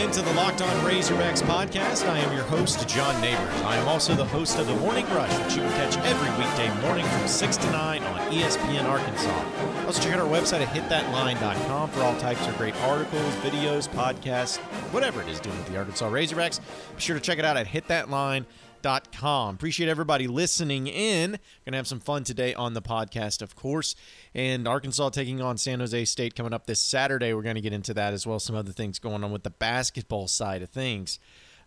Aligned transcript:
into 0.00 0.22
the 0.22 0.32
Locked 0.32 0.62
On 0.62 0.76
Razorbacks 0.78 1.42
podcast. 1.42 2.08
I 2.08 2.18
am 2.18 2.34
your 2.34 2.44
host, 2.44 2.88
John 2.88 3.20
Neighbors. 3.20 3.54
I 3.62 3.76
am 3.76 3.86
also 3.86 4.14
the 4.14 4.24
host 4.24 4.58
of 4.58 4.66
the 4.66 4.74
Morning 4.76 5.04
Rush, 5.10 5.30
which 5.44 5.56
you 5.56 5.62
can 5.62 5.70
catch 5.72 5.96
every 5.98 6.30
weekday 6.42 6.80
morning 6.80 7.04
from 7.04 7.28
6 7.28 7.56
to 7.58 7.70
9 7.70 8.02
on 8.02 8.32
ESPN 8.32 8.84
Arkansas. 8.84 9.86
Also, 9.86 10.02
check 10.02 10.14
out 10.14 10.20
our 10.20 10.26
website 10.26 10.62
at 10.62 10.68
hitthatline.com 10.68 11.90
for 11.90 12.00
all 12.00 12.16
types 12.18 12.46
of 12.46 12.56
great 12.56 12.74
articles, 12.82 13.34
videos, 13.36 13.88
podcasts, 13.90 14.56
whatever 14.90 15.20
it 15.20 15.28
is 15.28 15.38
doing 15.38 15.56
with 15.58 15.68
the 15.68 15.76
Arkansas 15.76 16.08
Razorbacks. 16.08 16.60
Be 16.96 17.00
sure 17.00 17.16
to 17.16 17.22
check 17.22 17.38
it 17.38 17.44
out 17.44 17.56
at 17.56 17.66
hitthatline.com 17.66 18.46
com. 18.82 19.54
Appreciate 19.54 19.88
everybody 19.88 20.26
listening 20.26 20.86
in. 20.86 21.32
Going 21.32 21.72
to 21.72 21.76
have 21.76 21.86
some 21.86 22.00
fun 22.00 22.24
today 22.24 22.54
on 22.54 22.74
the 22.74 22.82
podcast, 22.82 23.42
of 23.42 23.54
course. 23.56 23.94
And 24.34 24.66
Arkansas 24.66 25.10
taking 25.10 25.40
on 25.40 25.58
San 25.58 25.80
Jose 25.80 26.04
State 26.06 26.34
coming 26.34 26.52
up 26.52 26.66
this 26.66 26.80
Saturday. 26.80 27.32
We're 27.34 27.42
going 27.42 27.56
to 27.56 27.60
get 27.60 27.72
into 27.72 27.94
that 27.94 28.12
as 28.12 28.26
well. 28.26 28.38
Some 28.40 28.56
other 28.56 28.72
things 28.72 28.98
going 28.98 29.24
on 29.24 29.32
with 29.32 29.42
the 29.42 29.50
basketball 29.50 30.28
side 30.28 30.62
of 30.62 30.70
things 30.70 31.18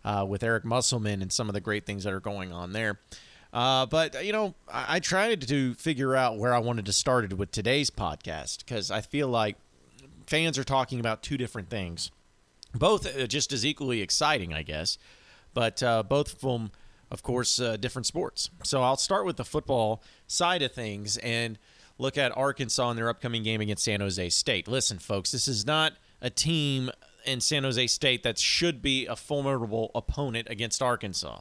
uh, 0.04 0.24
with 0.28 0.42
Eric 0.42 0.64
Musselman 0.64 1.22
and 1.22 1.32
some 1.32 1.48
of 1.48 1.54
the 1.54 1.60
great 1.60 1.86
things 1.86 2.04
that 2.04 2.12
are 2.12 2.20
going 2.20 2.52
on 2.52 2.72
there. 2.72 3.00
Uh, 3.52 3.86
but 3.86 4.24
you 4.24 4.32
know, 4.32 4.54
I, 4.70 4.96
I 4.96 5.00
tried 5.00 5.42
to 5.48 5.74
figure 5.74 6.16
out 6.16 6.38
where 6.38 6.52
I 6.52 6.58
wanted 6.58 6.86
to 6.86 6.92
start 6.92 7.24
it 7.24 7.38
with 7.38 7.52
today's 7.52 7.90
podcast 7.90 8.58
because 8.58 8.90
I 8.90 9.00
feel 9.00 9.28
like 9.28 9.56
fans 10.26 10.58
are 10.58 10.64
talking 10.64 10.98
about 10.98 11.22
two 11.22 11.36
different 11.36 11.70
things, 11.70 12.10
both 12.74 13.06
uh, 13.06 13.26
just 13.26 13.52
as 13.52 13.64
equally 13.64 14.02
exciting, 14.02 14.52
I 14.52 14.62
guess, 14.62 14.98
but 15.54 15.82
uh, 15.82 16.02
both 16.02 16.40
from 16.40 16.72
of 17.14 17.22
course, 17.22 17.60
uh, 17.60 17.76
different 17.76 18.04
sports. 18.04 18.50
So 18.64 18.82
I'll 18.82 18.96
start 18.96 19.24
with 19.24 19.36
the 19.36 19.44
football 19.44 20.02
side 20.26 20.62
of 20.62 20.72
things 20.72 21.16
and 21.18 21.58
look 21.96 22.18
at 22.18 22.36
Arkansas 22.36 22.90
in 22.90 22.96
their 22.96 23.08
upcoming 23.08 23.44
game 23.44 23.60
against 23.60 23.84
San 23.84 24.00
Jose 24.00 24.28
State. 24.30 24.66
Listen, 24.66 24.98
folks, 24.98 25.30
this 25.30 25.46
is 25.46 25.64
not 25.64 25.94
a 26.20 26.28
team 26.28 26.90
in 27.24 27.40
San 27.40 27.62
Jose 27.62 27.86
State 27.86 28.24
that 28.24 28.36
should 28.38 28.82
be 28.82 29.06
a 29.06 29.14
formidable 29.14 29.92
opponent 29.94 30.48
against 30.50 30.82
Arkansas. 30.82 31.40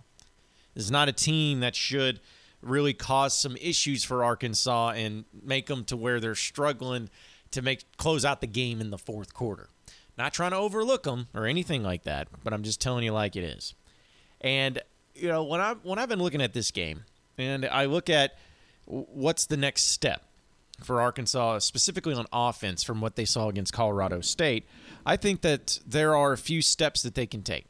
This 0.75 0.85
is 0.85 0.91
not 0.91 1.09
a 1.09 1.11
team 1.11 1.59
that 1.61 1.75
should 1.75 2.21
really 2.61 2.93
cause 2.93 3.35
some 3.35 3.57
issues 3.57 4.03
for 4.03 4.23
Arkansas 4.23 4.91
and 4.91 5.25
make 5.43 5.65
them 5.65 5.83
to 5.85 5.97
where 5.97 6.19
they're 6.19 6.35
struggling 6.35 7.09
to 7.49 7.63
make 7.63 7.83
close 7.97 8.23
out 8.23 8.41
the 8.41 8.47
game 8.47 8.79
in 8.79 8.91
the 8.91 8.97
fourth 8.97 9.33
quarter. 9.33 9.69
Not 10.19 10.33
trying 10.33 10.51
to 10.51 10.57
overlook 10.57 11.03
them 11.03 11.29
or 11.33 11.47
anything 11.47 11.81
like 11.81 12.03
that, 12.03 12.27
but 12.43 12.53
I'm 12.53 12.61
just 12.61 12.79
telling 12.79 13.03
you 13.03 13.11
like 13.11 13.35
it 13.35 13.43
is. 13.43 13.73
And 14.39 14.79
you 15.15 15.27
know, 15.27 15.43
when 15.43 15.61
I 15.61 15.73
when 15.83 15.99
I've 15.99 16.09
been 16.09 16.21
looking 16.21 16.41
at 16.41 16.53
this 16.53 16.71
game 16.71 17.05
and 17.37 17.65
I 17.65 17.85
look 17.85 18.09
at 18.09 18.37
what's 18.85 19.45
the 19.45 19.57
next 19.57 19.85
step 19.85 20.23
for 20.83 21.01
Arkansas, 21.01 21.59
specifically 21.59 22.13
on 22.13 22.25
offense, 22.33 22.83
from 22.83 23.01
what 23.01 23.15
they 23.15 23.25
saw 23.25 23.47
against 23.47 23.73
Colorado 23.73 24.21
State, 24.21 24.65
I 25.05 25.17
think 25.17 25.41
that 25.41 25.79
there 25.85 26.15
are 26.15 26.33
a 26.33 26.37
few 26.37 26.61
steps 26.61 27.01
that 27.03 27.15
they 27.15 27.25
can 27.25 27.43
take. 27.43 27.65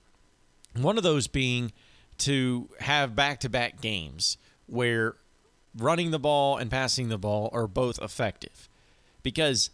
One 0.76 0.98
of 0.98 1.04
those 1.04 1.28
being 1.28 1.72
to 2.20 2.70
have 2.80 3.16
back 3.16 3.40
to 3.42 3.50
back 3.50 3.82
games 3.82 4.38
where 4.66 5.16
running 5.78 6.12
the 6.12 6.20
ball 6.20 6.58
and 6.58 6.70
passing 6.72 7.10
the 7.10 7.18
ball 7.18 7.50
are 7.52 7.68
both 7.68 8.02
effective. 8.02 8.70
Because 9.22 9.70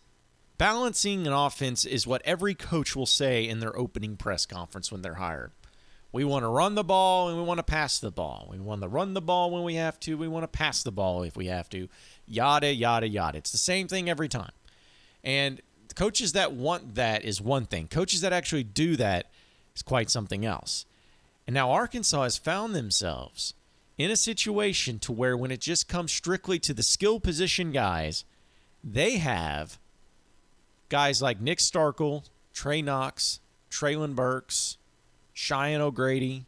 balancing 0.58 1.28
an 1.28 1.34
offense 1.34 1.86
is 1.86 2.08
what 2.08 2.22
every 2.26 2.56
coach 2.56 2.96
will 2.96 3.06
say 3.06 3.48
in 3.48 3.60
their 3.60 3.78
opening 3.78 4.18
press 4.18 4.46
conference 4.46 4.92
when 4.92 5.02
they're 5.02 5.16
hired. 5.16 5.52
We 6.12 6.24
want 6.24 6.44
to 6.44 6.48
run 6.48 6.76
the 6.76 6.84
ball 6.84 7.30
and 7.30 7.38
we 7.38 7.44
want 7.44 7.60
to 7.60 7.64
pass 7.64 8.00
the 8.00 8.10
ball. 8.12 8.48
We 8.50 8.60
want 8.60 8.82
to 8.82 8.88
run 8.88 9.14
the 9.14 9.22
ball 9.22 9.52
when 9.52 9.64
we 9.64 9.76
have 9.76 10.00
to. 10.02 10.18
We 10.18 10.28
want 10.28 10.44
to 10.44 10.48
pass 10.48 10.82
the 10.82 10.92
ball 10.92 11.24
if 11.24 11.38
we 11.38 11.48
have 11.48 11.70
to. 11.70 11.88
Yada, 12.28 12.74
yada, 12.74 13.08
yada. 13.08 13.38
It's 13.38 13.52
the 13.52 13.58
same 13.60 13.88
thing 13.88 14.10
every 14.10 14.28
time. 14.28 14.52
And 15.24 15.62
coaches 15.96 16.34
that 16.34 16.54
want 16.54 16.96
that 16.96 17.24
is 17.24 17.42
one 17.42 17.66
thing. 17.66 17.88
Coaches 17.88 18.22
that 18.22 18.34
actually 18.34 18.64
do 18.64 18.96
that 18.96 19.28
is 19.76 19.84
quite 19.84 20.10
something 20.10 20.46
else. 20.46 20.86
And 21.46 21.54
now 21.54 21.72
Arkansas 21.72 22.24
has 22.24 22.38
found 22.38 22.74
themselves 22.74 23.54
in 23.98 24.10
a 24.10 24.16
situation 24.16 24.98
to 25.00 25.12
where 25.12 25.38
when 25.38 25.52
it 25.52 25.62
just 25.62 25.88
comes 25.88 26.12
strictly 26.12 26.58
to 26.60 26.74
the 26.74 26.84
skill 26.84 27.20
position 27.20 27.72
guys, 27.72 28.24
they 28.84 29.18
have 29.18 29.78
guys 30.90 31.22
like 31.22 31.40
Nick 31.40 31.60
Starkel, 31.60 32.24
Trey 32.54 32.82
Knox, 32.82 33.42
Treylon 33.70 34.16
Burks, 34.16 34.78
Cheyenne 35.40 35.80
O'Grady, 35.80 36.46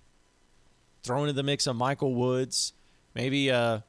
thrown 1.02 1.30
into 1.30 1.34
the 1.34 1.44
mix 1.44 1.66
of 1.66 1.78
Michael 1.78 2.14
Woods, 2.14 2.74
maybe 3.16 3.50
uh, 3.50 3.80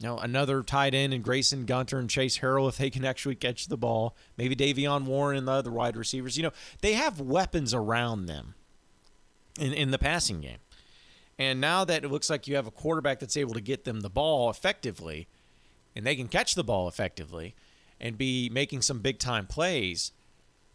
you 0.00 0.08
know 0.08 0.18
another 0.18 0.64
tight 0.64 0.92
end 0.92 1.14
and 1.14 1.22
Grayson 1.22 1.66
Gunter 1.66 2.00
and 2.00 2.10
Chase 2.10 2.38
Harrell 2.38 2.68
if 2.68 2.76
they 2.76 2.90
can 2.90 3.04
actually 3.04 3.36
catch 3.36 3.68
the 3.68 3.76
ball. 3.76 4.16
Maybe 4.36 4.56
De'Vion 4.56 5.04
Warren 5.04 5.38
and 5.38 5.46
the 5.46 5.52
other 5.52 5.70
wide 5.70 5.96
receivers. 5.96 6.36
You 6.36 6.42
know 6.42 6.52
they 6.80 6.94
have 6.94 7.20
weapons 7.20 7.72
around 7.72 8.26
them 8.26 8.54
in 9.58 9.72
in 9.72 9.92
the 9.92 9.98
passing 9.98 10.40
game. 10.40 10.58
And 11.38 11.60
now 11.60 11.84
that 11.84 12.04
it 12.04 12.08
looks 12.08 12.28
like 12.28 12.48
you 12.48 12.56
have 12.56 12.66
a 12.66 12.72
quarterback 12.72 13.20
that's 13.20 13.36
able 13.36 13.54
to 13.54 13.60
get 13.60 13.84
them 13.84 14.00
the 14.00 14.10
ball 14.10 14.50
effectively, 14.50 15.28
and 15.94 16.04
they 16.04 16.16
can 16.16 16.26
catch 16.26 16.56
the 16.56 16.64
ball 16.64 16.88
effectively, 16.88 17.54
and 18.00 18.18
be 18.18 18.50
making 18.50 18.82
some 18.82 18.98
big 18.98 19.20
time 19.20 19.46
plays 19.46 20.10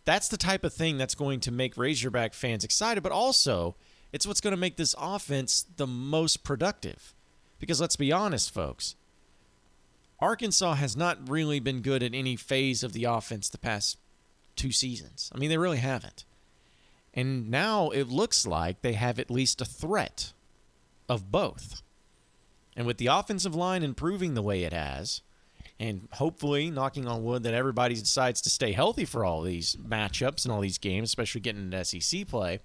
that's 0.06 0.28
the 0.28 0.38
type 0.38 0.64
of 0.64 0.74
thing 0.74 0.98
that's 0.98 1.16
going 1.16 1.40
to 1.42 1.52
make 1.52 1.78
Razorback 1.78 2.34
fans 2.34 2.64
excited, 2.64 3.02
but 3.02 3.12
also 3.12 3.76
it's 4.14 4.26
what's 4.26 4.42
going 4.42 4.52
to 4.52 4.58
make 4.58 4.78
this 4.78 4.96
offense 4.98 5.66
the 5.76 5.88
most 5.88 6.44
productive. 6.44 7.14
Because 7.60 7.82
let's 7.82 7.96
be 7.96 8.12
honest, 8.12 8.54
folks, 8.54 8.96
Arkansas 10.20 10.76
has 10.76 10.96
not 10.96 11.30
really 11.30 11.60
been 11.60 11.82
good 11.82 12.04
at 12.04 12.14
any 12.14 12.36
phase 12.36 12.84
of 12.84 12.94
the 12.94 13.06
offense 13.06 13.50
the 13.50 13.58
past 13.58 13.98
two 14.56 14.72
seasons. 14.72 15.32
I 15.34 15.38
mean, 15.38 15.50
they 15.50 15.58
really 15.58 15.80
haven't. 15.80 16.24
And 17.14 17.50
now 17.50 17.90
it 17.90 18.10
looks 18.10 18.46
like 18.46 18.82
they 18.82 18.94
have 18.94 19.20
at 19.20 19.32
least 19.32 19.62
a 19.62 19.66
threat 19.66 20.34
of 21.10 21.32
both. 21.32 21.82
And 22.76 22.86
with 22.86 22.98
the 22.98 23.08
offensive 23.08 23.56
line 23.56 23.84
improving 23.84 24.34
the 24.34 24.42
way 24.42 24.64
it 24.64 24.74
has, 24.74 25.22
and 25.80 26.08
hopefully, 26.14 26.72
knocking 26.72 27.08
on 27.08 27.24
wood, 27.24 27.44
that 27.44 27.54
everybody 27.54 27.96
decides 27.96 28.42
to 28.42 28.50
stay 28.50 28.72
healthy 28.72 29.04
for 29.04 29.26
all 29.26 29.42
these 29.42 29.76
matchups 29.76 30.46
and 30.46 30.54
all 30.54 30.62
these 30.62 30.78
games, 30.78 31.10
especially 31.10 31.42
getting 31.42 31.72
into 31.72 31.84
SEC 31.84 32.28
play. 32.28 32.60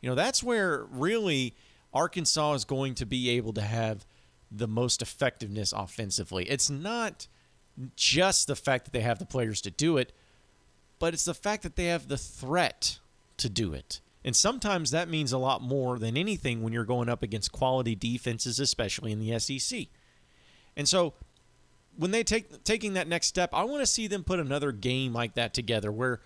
You 0.00 0.10
know, 0.10 0.14
that's 0.14 0.42
where 0.42 0.84
really 0.90 1.54
Arkansas 1.92 2.54
is 2.54 2.64
going 2.64 2.94
to 2.96 3.06
be 3.06 3.30
able 3.30 3.52
to 3.54 3.62
have 3.62 4.04
the 4.50 4.68
most 4.68 5.00
effectiveness 5.00 5.72
offensively. 5.72 6.44
It's 6.44 6.68
not 6.68 7.26
just 7.96 8.46
the 8.46 8.56
fact 8.56 8.84
that 8.84 8.92
they 8.92 9.00
have 9.00 9.18
the 9.18 9.26
players 9.26 9.60
to 9.62 9.70
do 9.70 9.96
it, 9.96 10.12
but 10.98 11.14
it's 11.14 11.24
the 11.24 11.34
fact 11.34 11.62
that 11.62 11.76
they 11.76 11.86
have 11.86 12.08
the 12.08 12.18
threat 12.18 12.98
to 13.38 13.48
do 13.48 13.72
it. 13.72 14.00
And 14.24 14.34
sometimes 14.34 14.90
that 14.90 15.08
means 15.08 15.32
a 15.32 15.38
lot 15.38 15.62
more 15.62 15.98
than 15.98 16.16
anything 16.16 16.62
when 16.62 16.72
you're 16.72 16.84
going 16.84 17.08
up 17.08 17.22
against 17.22 17.52
quality 17.52 17.94
defenses, 17.94 18.58
especially 18.58 19.12
in 19.12 19.20
the 19.20 19.38
SEC. 19.38 19.86
And 20.76 20.88
so 20.88 21.14
when 21.98 22.12
they 22.12 22.22
take 22.22 22.64
taking 22.64 22.94
that 22.94 23.08
next 23.08 23.26
step, 23.26 23.50
I 23.52 23.64
want 23.64 23.82
to 23.82 23.86
see 23.86 24.06
them 24.06 24.22
put 24.24 24.38
another 24.38 24.72
game 24.72 25.12
like 25.12 25.34
that 25.34 25.52
together 25.52 25.90
where 25.90 26.20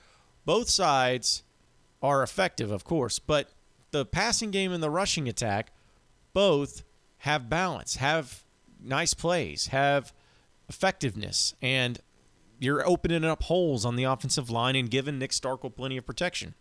both 0.44 0.68
sides 0.68 1.42
are 2.02 2.22
effective, 2.22 2.70
of 2.70 2.84
course, 2.84 3.18
but 3.18 3.50
the 3.90 4.04
passing 4.04 4.50
game 4.50 4.72
and 4.72 4.82
the 4.82 4.90
rushing 4.90 5.28
attack 5.28 5.72
both 6.34 6.82
have 7.18 7.48
balance, 7.48 7.96
have 7.96 8.44
nice 8.82 9.14
plays, 9.14 9.68
have 9.68 10.12
effectiveness, 10.68 11.54
and 11.62 12.00
you're 12.58 12.86
opening 12.86 13.24
up 13.24 13.44
holes 13.44 13.84
on 13.84 13.96
the 13.96 14.04
offensive 14.04 14.50
line 14.50 14.76
and 14.76 14.90
giving 14.90 15.18
Nick 15.18 15.30
Starkel 15.30 15.74
plenty 15.74 15.96
of 15.96 16.06
protection. 16.06 16.54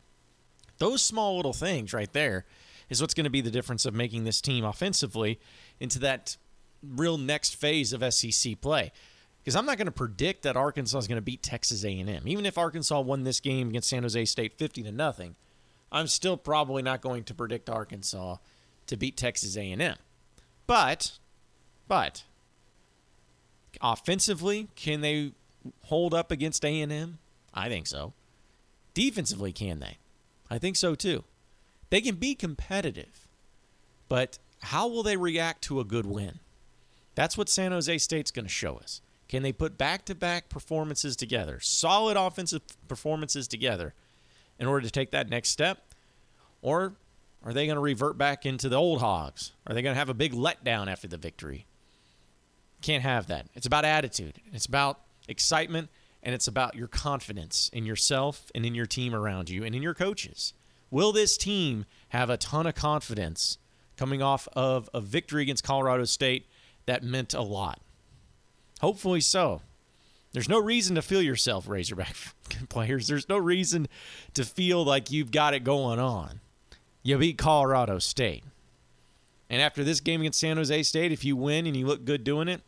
Those 0.77 1.01
small 1.01 1.35
little 1.35 1.53
things 1.53 1.93
right 1.93 2.11
there 2.13 2.45
is 2.89 3.01
what's 3.01 3.13
going 3.13 3.25
to 3.25 3.29
be 3.29 3.41
the 3.41 3.51
difference 3.51 3.85
of 3.85 3.93
making 3.93 4.23
this 4.23 4.41
team 4.41 4.63
offensively 4.63 5.39
into 5.79 5.99
that 5.99 6.37
real 6.83 7.17
next 7.17 7.55
phase 7.55 7.93
of 7.93 8.13
SEC 8.13 8.59
play. 8.61 8.91
Because 9.43 9.55
I'm 9.55 9.65
not 9.65 9.77
going 9.77 9.87
to 9.87 9.91
predict 9.91 10.43
that 10.43 10.55
Arkansas 10.55 10.99
is 10.99 11.07
going 11.07 11.17
to 11.17 11.21
beat 11.21 11.41
Texas 11.41 11.83
A&M. 11.83 12.27
Even 12.27 12.45
if 12.45 12.57
Arkansas 12.57 12.99
won 12.99 13.23
this 13.23 13.39
game 13.39 13.69
against 13.69 13.89
San 13.89 14.03
Jose 14.03 14.25
State 14.25 14.57
50 14.57 14.83
to 14.83 14.91
nothing, 14.91 15.35
I'm 15.91 16.07
still 16.07 16.37
probably 16.37 16.83
not 16.83 17.01
going 17.01 17.23
to 17.25 17.33
predict 17.33 17.69
Arkansas 17.69 18.37
to 18.87 18.97
beat 18.97 19.17
Texas 19.17 19.57
A&M. 19.57 19.95
But, 20.67 21.17
but, 21.87 22.23
offensively, 23.81 24.67
can 24.75 25.01
they 25.01 25.31
hold 25.85 26.13
up 26.13 26.31
against 26.31 26.63
A&M? 26.63 27.17
I 27.53 27.67
think 27.67 27.87
so. 27.87 28.13
Defensively, 28.93 29.51
can 29.51 29.79
they? 29.79 29.97
I 30.49 30.57
think 30.57 30.75
so 30.75 30.95
too. 30.95 31.23
They 31.89 32.01
can 32.01 32.15
be 32.15 32.35
competitive, 32.35 33.27
but 34.07 34.37
how 34.61 34.87
will 34.87 35.03
they 35.03 35.17
react 35.17 35.63
to 35.63 35.79
a 35.79 35.85
good 35.85 36.05
win? 36.05 36.39
That's 37.15 37.37
what 37.37 37.49
San 37.49 37.71
Jose 37.71 37.97
State's 37.97 38.31
going 38.31 38.45
to 38.45 38.51
show 38.51 38.77
us. 38.77 39.01
Can 39.27 39.43
they 39.43 39.53
put 39.53 39.77
back 39.77 40.05
to 40.05 40.15
back 40.15 40.49
performances 40.49 41.15
together, 41.15 41.59
solid 41.61 42.17
offensive 42.17 42.61
performances 42.87 43.47
together, 43.47 43.93
in 44.59 44.67
order 44.67 44.85
to 44.85 44.91
take 44.91 45.11
that 45.11 45.29
next 45.29 45.49
step? 45.49 45.93
Or 46.61 46.93
are 47.43 47.53
they 47.53 47.65
going 47.65 47.75
to 47.75 47.81
revert 47.81 48.17
back 48.17 48.45
into 48.45 48.69
the 48.69 48.75
old 48.75 48.99
hogs? 48.99 49.53
Are 49.65 49.73
they 49.73 49.81
going 49.81 49.95
to 49.95 49.99
have 49.99 50.09
a 50.09 50.13
big 50.13 50.33
letdown 50.33 50.91
after 50.91 51.07
the 51.07 51.17
victory? 51.17 51.65
Can't 52.81 53.03
have 53.03 53.27
that. 53.27 53.47
It's 53.53 53.65
about 53.65 53.85
attitude, 53.85 54.41
it's 54.51 54.65
about 54.65 54.99
excitement, 55.27 55.89
and 56.23 56.35
it's 56.35 56.47
about 56.47 56.75
your 56.75 56.87
confidence 56.87 57.69
in 57.73 57.85
yourself 57.85 58.51
and 58.53 58.65
in 58.65 58.75
your 58.75 58.85
team 58.85 59.15
around 59.15 59.49
you 59.49 59.63
and 59.63 59.73
in 59.73 59.81
your 59.81 59.93
coaches. 59.93 60.53
Will 60.89 61.11
this 61.11 61.37
team 61.37 61.85
have 62.09 62.29
a 62.29 62.37
ton 62.37 62.67
of 62.67 62.75
confidence 62.75 63.57
coming 63.97 64.21
off 64.21 64.47
of 64.53 64.89
a 64.93 65.01
victory 65.01 65.43
against 65.43 65.63
Colorado 65.63 66.03
State 66.03 66.47
that 66.85 67.03
meant 67.03 67.33
a 67.33 67.41
lot? 67.41 67.79
Hopefully 68.79 69.21
so. 69.21 69.61
There's 70.33 70.49
no 70.49 70.59
reason 70.59 70.95
to 70.95 71.01
feel 71.01 71.21
yourself, 71.21 71.67
Razorback 71.67 72.15
players. 72.69 73.07
There's 73.07 73.27
no 73.27 73.37
reason 73.37 73.87
to 74.33 74.45
feel 74.45 74.83
like 74.83 75.11
you've 75.11 75.31
got 75.31 75.53
it 75.53 75.63
going 75.63 75.99
on. 75.99 76.39
You 77.03 77.17
beat 77.17 77.37
Colorado 77.37 77.99
State. 77.99 78.43
And 79.49 79.61
after 79.61 79.83
this 79.83 79.99
game 79.99 80.21
against 80.21 80.39
San 80.39 80.57
Jose 80.57 80.83
State, 80.83 81.11
if 81.11 81.25
you 81.25 81.35
win 81.35 81.65
and 81.65 81.75
you 81.75 81.85
look 81.85 82.05
good 82.05 82.23
doing 82.23 82.47
it, 82.47 82.61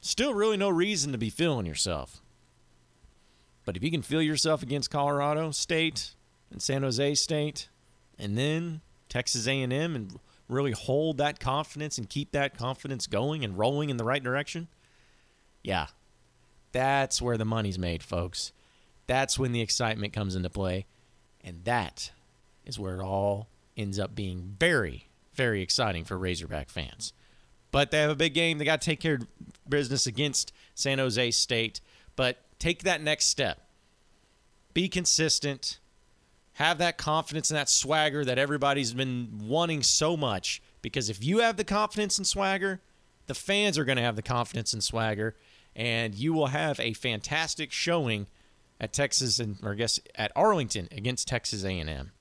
still 0.00 0.34
really 0.34 0.56
no 0.56 0.68
reason 0.68 1.10
to 1.10 1.18
be 1.18 1.30
feeling 1.30 1.66
yourself. 1.66 2.20
But 3.64 3.76
if 3.76 3.82
you 3.82 3.90
can 3.90 4.02
feel 4.02 4.22
yourself 4.22 4.62
against 4.62 4.90
Colorado 4.90 5.50
State 5.50 6.14
and 6.50 6.62
San 6.62 6.82
Jose 6.82 7.14
State, 7.16 7.68
and 8.18 8.38
then 8.38 8.82
Texas 9.08 9.48
A&M, 9.48 9.72
and 9.72 10.18
really 10.48 10.72
hold 10.72 11.18
that 11.18 11.40
confidence 11.40 11.98
and 11.98 12.08
keep 12.08 12.32
that 12.32 12.56
confidence 12.56 13.06
going 13.06 13.44
and 13.44 13.58
rolling 13.58 13.90
in 13.90 13.96
the 13.96 14.04
right 14.04 14.22
direction, 14.22 14.68
yeah, 15.62 15.86
that's 16.72 17.22
where 17.22 17.36
the 17.36 17.44
money's 17.44 17.78
made, 17.78 18.02
folks. 18.02 18.52
That's 19.06 19.38
when 19.38 19.52
the 19.52 19.60
excitement 19.60 20.12
comes 20.12 20.34
into 20.34 20.50
play. 20.50 20.86
And 21.44 21.64
that 21.64 22.12
is 22.64 22.78
where 22.78 22.96
it 23.00 23.02
all 23.02 23.48
ends 23.76 23.98
up 23.98 24.14
being 24.14 24.56
very, 24.58 25.08
very 25.34 25.62
exciting 25.62 26.04
for 26.04 26.16
Razorback 26.16 26.70
fans. 26.70 27.12
But 27.70 27.90
they 27.90 28.00
have 28.00 28.10
a 28.10 28.16
big 28.16 28.34
game. 28.34 28.58
They 28.58 28.64
got 28.64 28.80
to 28.80 28.84
take 28.84 29.00
care 29.00 29.14
of 29.14 29.26
business 29.68 30.06
against 30.06 30.52
San 30.74 30.98
Jose 30.98 31.30
State. 31.32 31.80
But 32.16 32.38
take 32.58 32.82
that 32.82 33.00
next 33.00 33.26
step. 33.26 33.60
Be 34.74 34.88
consistent. 34.88 35.78
Have 36.62 36.78
that 36.78 36.96
confidence 36.96 37.50
and 37.50 37.58
that 37.58 37.68
swagger 37.68 38.24
that 38.24 38.38
everybody's 38.38 38.94
been 38.94 39.40
wanting 39.42 39.82
so 39.82 40.16
much. 40.16 40.62
Because 40.80 41.10
if 41.10 41.24
you 41.24 41.40
have 41.40 41.56
the 41.56 41.64
confidence 41.64 42.18
and 42.18 42.26
swagger, 42.26 42.80
the 43.26 43.34
fans 43.34 43.76
are 43.78 43.84
going 43.84 43.96
to 43.96 44.02
have 44.04 44.14
the 44.14 44.22
confidence 44.22 44.72
and 44.72 44.80
swagger 44.80 45.34
and 45.74 46.14
you 46.14 46.32
will 46.32 46.46
have 46.46 46.78
a 46.78 46.92
fantastic 46.92 47.72
showing 47.72 48.28
at 48.80 48.92
Texas 48.92 49.40
and 49.40 49.56
or 49.60 49.72
I 49.72 49.74
guess 49.74 49.98
at 50.14 50.30
Arlington 50.36 50.86
against 50.92 51.26
Texas 51.26 51.64
A&M. 51.64 52.12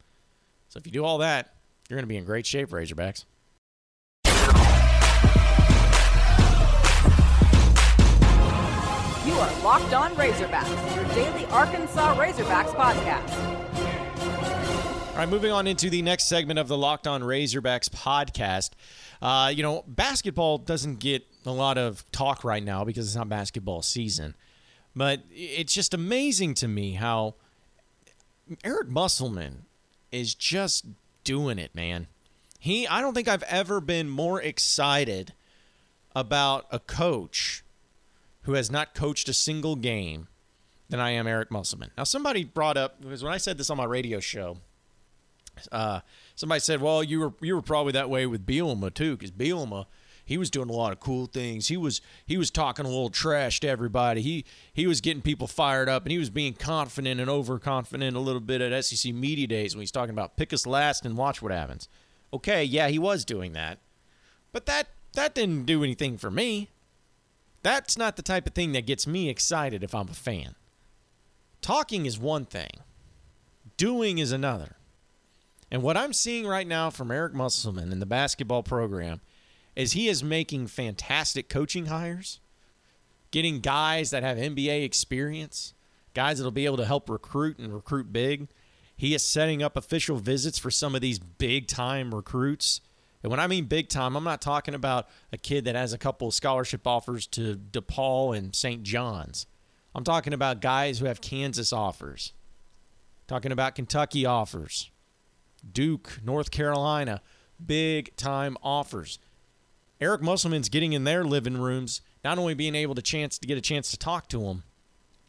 So 0.70 0.80
if 0.80 0.88
you 0.88 0.92
do 0.92 1.06
all 1.06 1.20
that, 1.20 1.54
you're 1.88 1.98
going 1.98 2.06
to 2.06 2.10
be 2.10 2.18
in 2.18 2.26
great 2.26 2.48
shape, 2.48 2.70
Razorbacks. 2.70 3.26
You 9.24 9.34
are 9.34 9.62
Locked 9.62 9.94
On 9.94 10.12
Razorbacks, 10.16 10.96
your 10.96 11.06
daily 11.14 11.46
Arkansas 11.52 12.16
Razorbacks 12.16 12.74
podcast. 12.74 13.61
All 15.12 15.18
right, 15.18 15.30
moving 15.30 15.52
on 15.52 15.68
into 15.68 15.90
the 15.90 16.02
next 16.02 16.30
segment 16.30 16.58
of 16.58 16.70
the 16.70 16.78
Locked 16.78 17.06
On 17.06 17.22
Razorbacks 17.22 17.90
podcast. 17.90 18.72
Uh, 19.22 19.52
you 19.54 19.62
know, 19.62 19.84
basketball 19.86 20.58
doesn't 20.58 21.00
get 21.00 21.28
a 21.46 21.52
lot 21.52 21.78
of 21.78 22.10
talk 22.14 22.46
right 22.46 22.64
now 22.64 22.86
because 22.86 23.08
it's 23.08 23.16
not 23.16 23.28
basketball 23.28 23.82
season. 23.82 24.36
But 24.96 25.22
it's 25.30 25.74
just 25.74 25.94
amazing 25.94 26.54
to 26.56 26.68
me 26.68 26.94
how 26.94 27.36
Eric 28.64 28.88
Musselman 28.88 29.66
is 30.14 30.34
just 30.34 30.86
doing 31.26 31.60
it, 31.60 31.76
man. 31.76 32.08
He 32.58 32.88
I 32.88 33.02
don't 33.02 33.14
think 33.14 33.28
I've 33.28 33.44
ever 33.44 33.82
been 33.82 34.10
more 34.10 34.42
excited 34.42 35.34
about 36.16 36.68
a 36.72 36.80
coach 36.80 37.64
who 38.44 38.54
has 38.54 38.72
not 38.72 38.96
coached 38.96 39.28
a 39.28 39.34
single 39.34 39.76
game 39.76 40.30
than 40.90 41.02
I 41.02 41.12
am 41.12 41.28
Eric 41.28 41.52
Musselman. 41.52 41.92
Now 41.98 42.06
somebody 42.06 42.46
brought 42.46 42.78
up 42.78 43.02
because 43.02 43.24
when 43.24 43.34
I 43.34 43.38
said 43.38 43.58
this 43.58 43.70
on 43.70 43.78
my 43.78 43.84
radio 43.86 44.22
show, 44.22 44.58
uh, 45.72 46.02
somebody 46.36 46.60
said, 46.60 46.82
"Well, 46.82 47.04
you 47.04 47.20
were 47.20 47.34
you 47.42 47.56
were 47.56 47.62
probably 47.62 47.94
that 47.94 48.10
way 48.10 48.26
with 48.26 48.46
Bielema 48.46 48.94
too, 48.94 49.18
because 49.18 49.32
Bielema 49.32 49.86
he 50.32 50.38
was 50.38 50.50
doing 50.50 50.70
a 50.70 50.74
lot 50.74 50.94
of 50.94 51.00
cool 51.00 51.26
things. 51.26 51.68
He 51.68 51.78
was 51.78 52.00
he 52.26 52.38
was 52.38 52.50
talking 52.50 52.86
a 52.86 52.90
little 52.90 53.10
trash 53.10 53.60
to 53.60 53.68
everybody. 53.68 54.22
He 54.22 54.46
he 54.74 54.88
was 54.88 55.02
getting 55.02 55.22
people 55.22 55.46
fired 55.46 55.90
up, 55.90 56.04
and 56.04 56.12
he 56.12 56.18
was 56.18 56.30
being 56.30 56.54
confident 56.54 57.20
and 57.20 57.30
overconfident 57.30 58.16
a 58.16 58.20
little 58.20 58.40
bit 58.40 58.62
at 58.62 58.86
SEC 58.86 59.14
media 59.14 59.48
days 59.48 59.76
when 59.76 59.82
he's 59.82 59.92
talking 59.92 60.14
about 60.14 60.38
pick 60.38 60.54
us 60.54 60.66
last 60.66 61.06
and 61.06 61.18
watch 61.18 61.42
what 61.42 61.52
happens. 61.52 61.90
Okay, 62.34 62.64
yeah, 62.64 62.88
he 62.88 62.98
was 62.98 63.26
doing 63.26 63.52
that, 63.54 63.80
but 64.52 64.66
that 64.68 64.88
that 65.14 65.36
didn't 65.36 65.66
do 65.66 65.84
anything 65.84 66.18
for 66.18 66.32
me. 66.32 66.70
That's 67.64 67.98
not 67.98 68.16
the 68.16 68.24
type 68.24 68.48
of 68.48 68.54
thing 68.54 68.72
that 68.72 68.88
gets 68.88 69.06
me 69.06 69.30
excited 69.30 69.84
if 69.84 69.94
I'm 69.94 70.08
a 70.08 70.14
fan. 70.14 70.56
Talking 71.62 72.06
is 72.06 72.18
one 72.18 72.46
thing, 72.46 72.72
doing 73.78 74.18
is 74.18 74.32
another. 74.32 74.78
And 75.72 75.82
what 75.82 75.96
I'm 75.96 76.12
seeing 76.12 76.46
right 76.46 76.68
now 76.68 76.90
from 76.90 77.12
Eric 77.12 77.34
Musselman 77.34 77.94
in 77.94 78.00
the 78.00 78.06
basketball 78.06 78.62
program 78.62 79.22
is 79.74 79.94
he 79.94 80.10
is 80.10 80.22
making 80.22 80.68
fantastic 80.68 81.48
coaching 81.48 81.86
hires, 81.86 82.42
getting 83.32 83.62
guys 83.62 84.12
that 84.12 84.22
have 84.22 84.38
NBA 84.38 84.84
experience, 84.84 85.74
guys 86.14 86.38
that'll 86.38 86.52
be 86.52 86.66
able 86.66 86.78
to 86.78 86.86
help 86.86 87.10
recruit 87.10 87.58
and 87.58 87.74
recruit 87.74 88.12
big. 88.12 88.50
He 88.98 89.16
is 89.16 89.24
setting 89.24 89.64
up 89.64 89.78
official 89.78 90.18
visits 90.18 90.60
for 90.60 90.70
some 90.70 90.94
of 90.94 91.00
these 91.00 91.20
big 91.20 91.68
time 91.68 92.14
recruits. 92.14 92.82
And 93.24 93.32
when 93.32 93.40
I 93.40 93.48
mean 93.48 93.66
big 93.66 93.88
time, 93.88 94.18
I'm 94.18 94.26
not 94.26 94.42
talking 94.42 94.76
about 94.76 95.08
a 95.32 95.38
kid 95.38 95.64
that 95.66 95.76
has 95.76 95.94
a 95.94 95.98
couple 95.98 96.28
of 96.28 96.34
scholarship 96.34 96.86
offers 96.86 97.28
to 97.28 97.56
DePaul 97.56 98.38
and 98.38 98.54
St. 98.54 98.84
John's. 98.84 99.46
I'm 99.96 100.04
talking 100.04 100.34
about 100.34 100.60
guys 100.60 101.00
who 101.00 101.06
have 101.06 101.22
Kansas 101.22 101.72
offers, 101.72 102.34
talking 103.28 103.52
about 103.52 103.76
Kentucky 103.76 104.26
offers, 104.26 104.90
Duke, 105.70 106.20
North 106.24 106.52
Carolina, 106.52 107.22
big 107.64 108.16
time 108.16 108.58
offers. 108.64 109.20
Eric 110.00 110.22
Musselman's 110.22 110.70
getting 110.70 110.94
in 110.94 111.04
their 111.04 111.24
living 111.24 111.58
rooms, 111.58 112.02
not 112.24 112.40
only 112.40 112.54
being 112.54 112.76
able 112.76 112.96
to 112.96 113.02
chance 113.02 113.38
to 113.38 113.48
get 113.48 113.58
a 113.58 113.62
chance 113.62 113.92
to 113.92 113.98
talk 113.98 114.28
to 114.30 114.40
them, 114.40 114.64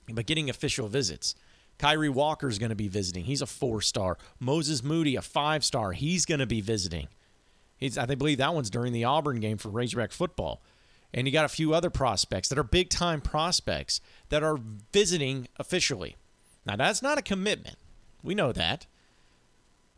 but 0.09 0.27
getting 0.27 0.49
official 0.49 0.89
visits. 0.89 1.35
Kyrie 1.79 2.09
Walker 2.09 2.49
is 2.49 2.59
going 2.59 2.71
to 2.71 2.77
be 2.77 2.89
visiting. 2.89 3.25
He's 3.25 3.43
a 3.43 3.47
four 3.47 3.81
star. 3.81 4.17
Moses 4.39 4.83
Moody, 4.83 5.17
a 5.17 5.23
five 5.23 5.65
star. 5.65 5.93
He's 5.93 6.25
going 6.25 6.41
to 6.41 6.47
be 6.47 6.61
visiting. 6.61 7.09
He's, 7.77 7.99
I 7.99 8.07
believe 8.07 8.39
that 8.39 8.55
one's 8.55 8.71
during 8.71 8.93
the 8.93 9.05
Auburn 9.05 9.41
game 9.41 9.59
for 9.59 9.69
Razorback 9.69 10.13
football. 10.13 10.63
And 11.13 11.27
you 11.27 11.33
got 11.33 11.45
a 11.45 11.49
few 11.49 11.75
other 11.75 11.91
prospects 11.91 12.49
that 12.49 12.59
are 12.59 12.63
big 12.65 12.89
time 12.89 13.21
prospects 13.21 14.01
that 14.31 14.43
are 14.43 14.59
visiting 14.93 15.49
officially. 15.59 16.17
Now, 16.65 16.77
that's 16.77 17.03
not 17.03 17.19
a 17.19 17.23
commitment. 17.23 17.77
We 18.23 18.35
know 18.35 18.53
that. 18.53 18.87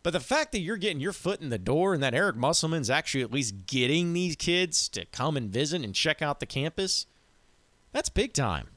But 0.04 0.12
the 0.12 0.20
fact 0.20 0.52
that 0.52 0.60
you're 0.60 0.76
getting 0.76 1.00
your 1.00 1.14
foot 1.14 1.40
in 1.40 1.48
the 1.48 1.58
door 1.58 1.94
and 1.94 2.02
that 2.02 2.14
Eric 2.14 2.36
Musselman's 2.36 2.90
actually 2.90 3.22
at 3.22 3.32
least 3.32 3.66
getting 3.66 4.12
these 4.12 4.36
kids 4.36 4.86
to 4.90 5.06
come 5.06 5.34
and 5.34 5.50
visit 5.50 5.82
and 5.82 5.94
check 5.94 6.20
out 6.20 6.40
the 6.40 6.46
campus, 6.46 7.06
that's 7.90 8.10
big 8.10 8.34
time. 8.34 8.68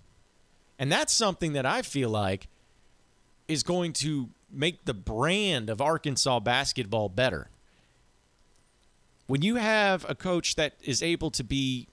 And 0.80 0.90
that's 0.90 1.12
something 1.12 1.52
that 1.52 1.66
I 1.66 1.82
feel 1.82 2.10
like 2.10 2.48
is 3.50 3.62
going 3.62 3.92
to 3.94 4.30
make 4.50 4.86
the 4.86 4.94
brand 4.94 5.70
of 5.70 5.82
Arkansas 5.82 6.40
basketball 6.40 7.10
better. 7.10 7.50
When 9.28 9.42
you 9.42 9.56
have 9.56 10.10
a 10.10 10.16
coach 10.16 10.56
that 10.56 10.76
is 10.82 11.04
able 11.04 11.30
to 11.32 11.44
be 11.44 11.90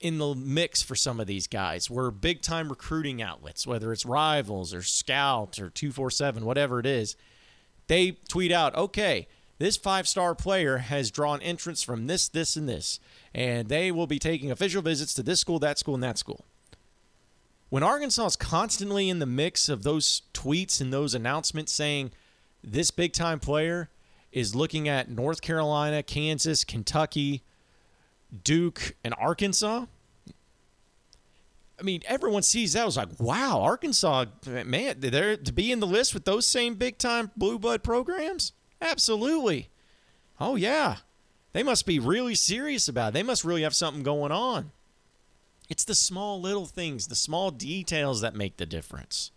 in 0.00 0.18
the 0.18 0.34
mix 0.34 0.82
for 0.82 0.96
some 0.96 1.20
of 1.20 1.28
these 1.28 1.46
guys, 1.46 1.88
we're 1.88 2.10
big 2.10 2.42
time 2.42 2.68
recruiting 2.68 3.22
outlets, 3.22 3.64
whether 3.64 3.92
it's 3.92 4.04
Rivals 4.04 4.74
or 4.74 4.82
Scout 4.82 5.60
or 5.60 5.70
247, 5.70 6.44
whatever 6.44 6.80
it 6.80 6.86
is 6.86 7.14
they 7.92 8.12
tweet 8.26 8.50
out, 8.50 8.74
okay, 8.74 9.28
this 9.58 9.76
five 9.76 10.08
star 10.08 10.34
player 10.34 10.78
has 10.78 11.10
drawn 11.10 11.42
entrance 11.42 11.82
from 11.82 12.06
this, 12.06 12.26
this, 12.26 12.56
and 12.56 12.66
this, 12.66 12.98
and 13.34 13.68
they 13.68 13.92
will 13.92 14.06
be 14.06 14.18
taking 14.18 14.50
official 14.50 14.80
visits 14.80 15.12
to 15.12 15.22
this 15.22 15.40
school, 15.40 15.58
that 15.58 15.78
school, 15.78 15.92
and 15.92 16.02
that 16.02 16.16
school. 16.16 16.46
When 17.68 17.82
Arkansas 17.82 18.24
is 18.24 18.36
constantly 18.36 19.10
in 19.10 19.18
the 19.18 19.26
mix 19.26 19.68
of 19.68 19.82
those 19.82 20.22
tweets 20.32 20.80
and 20.80 20.90
those 20.90 21.14
announcements 21.14 21.70
saying 21.70 22.12
this 22.64 22.90
big 22.90 23.12
time 23.12 23.38
player 23.38 23.90
is 24.32 24.54
looking 24.54 24.88
at 24.88 25.10
North 25.10 25.42
Carolina, 25.42 26.02
Kansas, 26.02 26.64
Kentucky, 26.64 27.42
Duke, 28.42 28.96
and 29.04 29.12
Arkansas, 29.18 29.84
I 31.82 31.84
mean, 31.84 32.02
everyone 32.06 32.44
sees 32.44 32.74
that. 32.74 32.82
I 32.82 32.84
was 32.84 32.96
like, 32.96 33.08
wow, 33.18 33.60
Arkansas, 33.60 34.26
man, 34.46 35.00
they're 35.00 35.36
to 35.36 35.52
be 35.52 35.72
in 35.72 35.80
the 35.80 35.86
list 35.86 36.14
with 36.14 36.24
those 36.24 36.46
same 36.46 36.76
big 36.76 36.96
time 36.96 37.32
blue 37.36 37.58
blood 37.58 37.82
programs? 37.82 38.52
Absolutely. 38.80 39.68
Oh, 40.38 40.54
yeah. 40.54 40.98
They 41.52 41.64
must 41.64 41.84
be 41.84 41.98
really 41.98 42.36
serious 42.36 42.86
about 42.86 43.08
it. 43.08 43.14
They 43.14 43.24
must 43.24 43.44
really 43.44 43.62
have 43.62 43.74
something 43.74 44.04
going 44.04 44.30
on. 44.30 44.70
It's 45.68 45.82
the 45.82 45.96
small 45.96 46.40
little 46.40 46.66
things, 46.66 47.08
the 47.08 47.16
small 47.16 47.50
details 47.50 48.20
that 48.20 48.36
make 48.36 48.58
the 48.58 48.66
difference. 48.66 49.32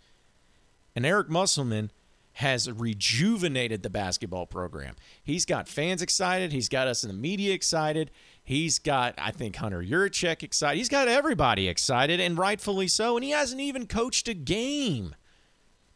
And 0.96 1.04
Eric 1.04 1.28
Musselman 1.28 1.90
has 2.34 2.70
rejuvenated 2.70 3.82
the 3.82 3.90
basketball 3.90 4.46
program. 4.46 4.94
He's 5.24 5.46
got 5.46 5.68
fans 5.68 6.04
excited. 6.04 6.52
He's 6.52 6.70
got 6.70 6.88
us 6.88 7.04
in 7.04 7.08
the 7.08 7.16
media 7.16 7.56
excited. 7.56 8.12
He's 8.46 8.78
got, 8.78 9.16
I 9.18 9.32
think, 9.32 9.56
Hunter 9.56 9.82
Yurachek 9.82 10.44
excited. 10.44 10.78
He's 10.78 10.88
got 10.88 11.08
everybody 11.08 11.68
excited, 11.68 12.20
and 12.20 12.38
rightfully 12.38 12.88
so. 12.88 13.18
And 13.18 13.24
he 13.24 13.32
hasn't 13.32 13.60
even 13.60 13.88
coached 13.88 14.28
a 14.28 14.36
game. 14.36 15.16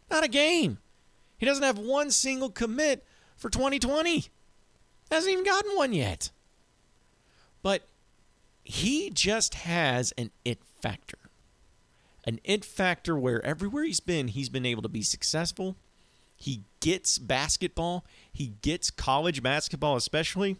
Not 0.09 0.23
a 0.23 0.27
game. 0.27 0.79
He 1.37 1.45
doesn't 1.45 1.63
have 1.63 1.77
one 1.77 2.09
single 2.09 2.49
commit 2.49 3.05
for 3.37 3.51
2020. 3.51 4.25
Hasn't 5.11 5.31
even 5.31 5.45
gotten 5.45 5.75
one 5.75 5.93
yet. 5.93 6.31
But 7.61 7.87
he 8.63 9.11
just 9.11 9.53
has 9.53 10.11
an 10.17 10.31
it 10.43 10.59
factor. 10.81 11.19
An 12.25 12.39
it 12.43 12.65
factor 12.65 13.17
where 13.17 13.45
everywhere 13.45 13.83
he's 13.83 13.99
been, 13.99 14.27
he's 14.27 14.49
been 14.49 14.65
able 14.65 14.81
to 14.81 14.89
be 14.89 15.03
successful. 15.03 15.77
He 16.35 16.63
gets 16.79 17.19
basketball, 17.19 18.05
he 18.31 18.53
gets 18.61 18.89
college 18.89 19.43
basketball, 19.43 19.95
especially, 19.95 20.57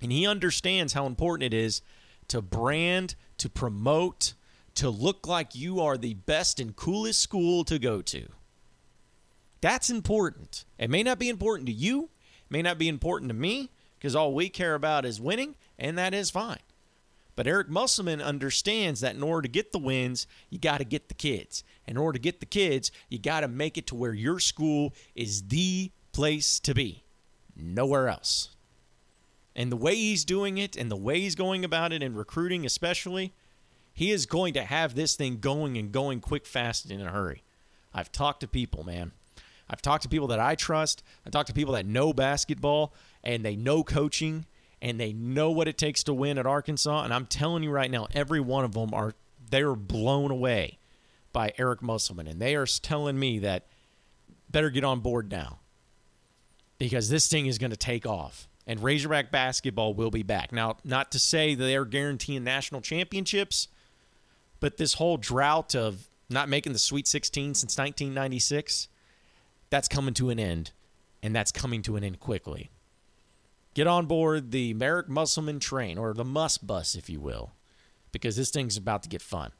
and 0.00 0.12
he 0.12 0.26
understands 0.26 0.92
how 0.92 1.06
important 1.06 1.52
it 1.52 1.56
is 1.56 1.82
to 2.28 2.42
brand, 2.42 3.14
to 3.38 3.48
promote, 3.48 4.34
to 4.74 4.90
look 4.90 5.26
like 5.26 5.54
you 5.54 5.80
are 5.80 5.96
the 5.96 6.14
best 6.14 6.60
and 6.60 6.76
coolest 6.76 7.20
school 7.20 7.64
to 7.64 7.78
go 7.78 8.00
to. 8.02 8.28
That's 9.60 9.90
important. 9.90 10.64
It 10.78 10.90
may 10.90 11.02
not 11.02 11.18
be 11.18 11.28
important 11.28 11.66
to 11.66 11.72
you, 11.72 12.10
may 12.48 12.62
not 12.62 12.78
be 12.78 12.88
important 12.88 13.28
to 13.30 13.34
me, 13.34 13.70
because 13.98 14.14
all 14.14 14.32
we 14.32 14.48
care 14.48 14.74
about 14.74 15.04
is 15.04 15.20
winning, 15.20 15.56
and 15.78 15.98
that 15.98 16.14
is 16.14 16.30
fine. 16.30 16.60
But 17.34 17.46
Eric 17.46 17.68
Musselman 17.68 18.20
understands 18.20 19.00
that 19.00 19.14
in 19.14 19.22
order 19.22 19.42
to 19.42 19.48
get 19.48 19.72
the 19.72 19.78
wins, 19.78 20.26
you 20.50 20.58
got 20.58 20.78
to 20.78 20.84
get 20.84 21.08
the 21.08 21.14
kids. 21.14 21.62
In 21.86 21.96
order 21.96 22.18
to 22.18 22.22
get 22.22 22.40
the 22.40 22.46
kids, 22.46 22.90
you 23.08 23.18
got 23.18 23.40
to 23.40 23.48
make 23.48 23.78
it 23.78 23.86
to 23.88 23.94
where 23.94 24.14
your 24.14 24.40
school 24.40 24.92
is 25.14 25.42
the 25.48 25.92
place 26.12 26.58
to 26.60 26.74
be, 26.74 27.04
nowhere 27.56 28.08
else. 28.08 28.50
And 29.58 29.72
the 29.72 29.76
way 29.76 29.96
he's 29.96 30.24
doing 30.24 30.56
it 30.56 30.76
and 30.76 30.88
the 30.88 30.96
way 30.96 31.18
he's 31.18 31.34
going 31.34 31.64
about 31.64 31.92
it 31.92 32.00
and 32.00 32.16
recruiting, 32.16 32.64
especially, 32.64 33.32
he 33.92 34.12
is 34.12 34.24
going 34.24 34.54
to 34.54 34.62
have 34.62 34.94
this 34.94 35.16
thing 35.16 35.38
going 35.38 35.76
and 35.76 35.90
going 35.90 36.20
quick, 36.20 36.46
fast, 36.46 36.84
and 36.84 37.00
in 37.00 37.04
a 37.04 37.10
hurry. 37.10 37.42
I've 37.92 38.12
talked 38.12 38.38
to 38.42 38.46
people, 38.46 38.84
man. 38.84 39.10
I've 39.68 39.82
talked 39.82 40.04
to 40.04 40.08
people 40.08 40.28
that 40.28 40.38
I 40.38 40.54
trust. 40.54 41.02
I 41.26 41.30
talked 41.30 41.48
to 41.48 41.52
people 41.52 41.74
that 41.74 41.86
know 41.86 42.12
basketball 42.12 42.94
and 43.24 43.44
they 43.44 43.56
know 43.56 43.82
coaching 43.82 44.46
and 44.80 45.00
they 45.00 45.12
know 45.12 45.50
what 45.50 45.66
it 45.66 45.76
takes 45.76 46.04
to 46.04 46.14
win 46.14 46.38
at 46.38 46.46
Arkansas. 46.46 47.02
And 47.02 47.12
I'm 47.12 47.26
telling 47.26 47.64
you 47.64 47.72
right 47.72 47.90
now, 47.90 48.06
every 48.14 48.40
one 48.40 48.64
of 48.64 48.74
them 48.74 48.94
are 48.94 49.14
they're 49.50 49.74
blown 49.74 50.30
away 50.30 50.78
by 51.32 51.52
Eric 51.58 51.82
Musselman, 51.82 52.28
and 52.28 52.40
they 52.40 52.54
are 52.54 52.66
telling 52.66 53.18
me 53.18 53.40
that 53.40 53.66
better 54.48 54.70
get 54.70 54.84
on 54.84 55.00
board 55.00 55.32
now 55.32 55.58
because 56.78 57.08
this 57.08 57.26
thing 57.26 57.46
is 57.46 57.58
going 57.58 57.72
to 57.72 57.76
take 57.76 58.06
off. 58.06 58.48
And 58.68 58.82
Razorback 58.82 59.32
basketball 59.32 59.94
will 59.94 60.10
be 60.10 60.22
back. 60.22 60.52
Now, 60.52 60.76
not 60.84 61.10
to 61.12 61.18
say 61.18 61.54
that 61.54 61.64
they're 61.64 61.86
guaranteeing 61.86 62.44
national 62.44 62.82
championships, 62.82 63.66
but 64.60 64.76
this 64.76 64.94
whole 64.94 65.16
drought 65.16 65.74
of 65.74 66.06
not 66.28 66.50
making 66.50 66.74
the 66.74 66.78
Sweet 66.78 67.08
16 67.08 67.54
since 67.54 67.78
1996, 67.78 68.88
that's 69.70 69.88
coming 69.88 70.12
to 70.14 70.28
an 70.28 70.38
end, 70.38 70.72
and 71.22 71.34
that's 71.34 71.50
coming 71.50 71.80
to 71.80 71.96
an 71.96 72.04
end 72.04 72.20
quickly. 72.20 72.70
Get 73.72 73.86
on 73.86 74.04
board 74.04 74.50
the 74.50 74.76
Eric 74.78 75.08
Musselman 75.08 75.60
train, 75.60 75.96
or 75.96 76.12
the 76.12 76.24
Muss 76.24 76.58
Bus, 76.58 76.94
if 76.94 77.08
you 77.08 77.20
will, 77.20 77.52
because 78.12 78.36
this 78.36 78.50
thing's 78.50 78.76
about 78.76 79.02
to 79.02 79.08
get 79.08 79.22
fun. 79.22 79.52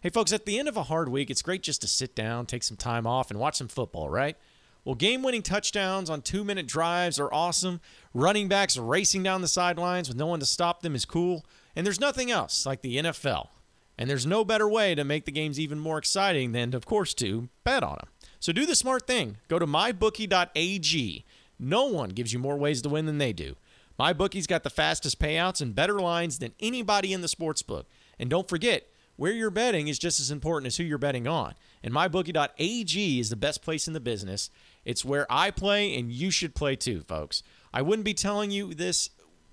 Hey, 0.00 0.10
folks, 0.10 0.32
at 0.32 0.44
the 0.44 0.58
end 0.58 0.68
of 0.68 0.76
a 0.76 0.82
hard 0.84 1.08
week, 1.08 1.30
it's 1.30 1.42
great 1.42 1.62
just 1.62 1.80
to 1.80 1.88
sit 1.88 2.14
down, 2.14 2.44
take 2.44 2.64
some 2.64 2.76
time 2.76 3.06
off, 3.06 3.30
and 3.30 3.40
watch 3.40 3.56
some 3.56 3.68
football, 3.68 4.10
right? 4.10 4.36
Well, 4.84 4.94
game 4.94 5.22
winning 5.22 5.42
touchdowns 5.42 6.10
on 6.10 6.22
two 6.22 6.44
minute 6.44 6.66
drives 6.66 7.20
are 7.20 7.32
awesome. 7.32 7.80
Running 8.12 8.48
backs 8.48 8.76
racing 8.76 9.22
down 9.22 9.40
the 9.40 9.48
sidelines 9.48 10.08
with 10.08 10.16
no 10.16 10.26
one 10.26 10.40
to 10.40 10.46
stop 10.46 10.82
them 10.82 10.94
is 10.94 11.04
cool. 11.04 11.44
And 11.76 11.86
there's 11.86 12.00
nothing 12.00 12.30
else 12.30 12.66
like 12.66 12.82
the 12.82 12.96
NFL. 12.96 13.48
And 13.96 14.10
there's 14.10 14.26
no 14.26 14.44
better 14.44 14.68
way 14.68 14.94
to 14.94 15.04
make 15.04 15.24
the 15.24 15.32
games 15.32 15.60
even 15.60 15.78
more 15.78 15.98
exciting 15.98 16.52
than, 16.52 16.74
of 16.74 16.86
course, 16.86 17.14
to 17.14 17.48
bet 17.62 17.82
on 17.82 17.96
them. 17.96 18.08
So 18.40 18.52
do 18.52 18.66
the 18.66 18.74
smart 18.74 19.06
thing. 19.06 19.36
Go 19.48 19.58
to 19.58 19.66
mybookie.ag. 19.66 21.24
No 21.58 21.84
one 21.84 22.08
gives 22.08 22.32
you 22.32 22.40
more 22.40 22.56
ways 22.56 22.82
to 22.82 22.88
win 22.88 23.06
than 23.06 23.18
they 23.18 23.32
do. 23.32 23.54
MyBookie's 24.00 24.48
got 24.48 24.64
the 24.64 24.70
fastest 24.70 25.20
payouts 25.20 25.60
and 25.60 25.74
better 25.74 26.00
lines 26.00 26.38
than 26.38 26.54
anybody 26.58 27.12
in 27.12 27.20
the 27.20 27.28
sports 27.28 27.62
book. 27.62 27.86
And 28.18 28.28
don't 28.28 28.48
forget, 28.48 28.88
where 29.16 29.32
you're 29.32 29.50
betting 29.50 29.86
is 29.86 29.98
just 29.98 30.18
as 30.18 30.30
important 30.30 30.66
as 30.66 30.76
who 30.76 30.84
you're 30.84 30.98
betting 30.98 31.28
on. 31.28 31.54
And 31.84 31.94
mybookie.ag 31.94 33.20
is 33.20 33.30
the 33.30 33.36
best 33.36 33.62
place 33.62 33.86
in 33.86 33.92
the 33.92 34.00
business. 34.00 34.50
It's 34.84 35.04
where 35.04 35.26
I 35.30 35.50
play, 35.50 35.96
and 35.96 36.10
you 36.12 36.30
should 36.30 36.54
play 36.54 36.76
too, 36.76 37.02
folks. 37.02 37.42
I 37.72 37.82
wouldn't 37.82 38.04
be 38.04 38.14
telling 38.14 38.50
you 38.50 38.74
this 38.74 39.10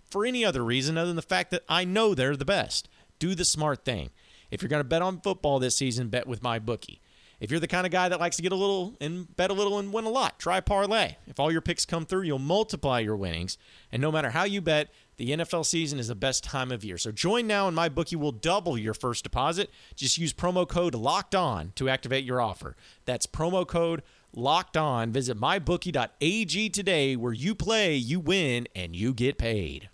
for 0.10 0.26
any 0.26 0.44
other 0.44 0.64
reason 0.64 0.98
other 0.98 1.08
than 1.08 1.16
the 1.16 1.22
fact 1.22 1.52
that 1.52 1.64
I 1.70 1.86
know 1.86 2.14
they're 2.14 2.36
the 2.36 2.46
best. 2.46 2.90
Do 3.20 3.36
the 3.36 3.46
smart 3.46 3.86
thing. 3.86 4.10
If 4.50 4.62
you're 4.62 4.70
going 4.70 4.82
to 4.82 4.88
bet 4.90 5.02
on 5.02 5.22
football 5.22 5.60
this 5.60 5.76
season, 5.78 6.10
bet 6.10 6.28
with 6.28 6.42
my 6.42 6.58
bookie. 6.58 7.02
If 7.40 7.52
you're 7.52 7.60
the 7.62 7.68
kind 7.68 7.86
of 7.86 7.92
guy 7.92 8.10
that 8.10 8.20
likes 8.20 8.36
to 8.36 8.42
get 8.42 8.52
a 8.52 8.56
little 8.56 8.96
and 9.00 9.34
bet 9.38 9.50
a 9.50 9.54
little 9.54 9.80
and 9.80 9.94
win 9.94 10.04
a 10.04 10.10
lot, 10.10 10.40
try 10.40 10.60
parlay. 10.60 11.16
If 11.26 11.40
all 11.40 11.52
your 11.52 11.62
picks 11.62 11.86
come 11.86 12.06
through, 12.06 12.24
you'll 12.24 12.38
multiply 12.38 13.00
your 13.00 13.16
winnings. 13.16 13.58
And 13.92 14.02
no 14.02 14.12
matter 14.12 14.32
how 14.32 14.44
you 14.44 14.60
bet, 14.60 14.90
the 15.16 15.30
NFL 15.30 15.66
season 15.66 16.00
is 16.00 16.10
the 16.10 16.16
best 16.16 16.44
time 16.44 16.70
of 16.72 16.84
year. 16.84 16.98
So 16.98 17.12
join 17.12 17.48
now 17.48 17.68
and 17.68 17.76
my 17.76 17.88
bookie 17.88 18.18
will 18.18 18.34
double 18.34 18.78
your 18.78 18.94
first 18.94 19.24
deposit. 19.24 19.70
Just 19.96 20.18
use 20.18 20.34
promo 20.34 20.68
code 20.68 20.96
LOCKED 20.96 21.36
ON 21.36 21.72
to 21.76 21.88
activate 21.88 22.26
your 22.26 22.42
offer. 22.42 22.76
That's 23.06 23.26
promo 23.26 23.66
code 23.66 24.04
LOCKED 24.36 24.78
ON. 24.78 25.12
Visit 25.12 25.38
mybookie.ag 25.38 26.70
today 26.70 27.16
where 27.16 27.34
you 27.34 27.56
play, 27.56 27.96
you 27.96 28.20
win, 28.20 28.68
and 28.76 28.96
you 28.96 29.14
get 29.14 29.38
paid. 29.38 29.90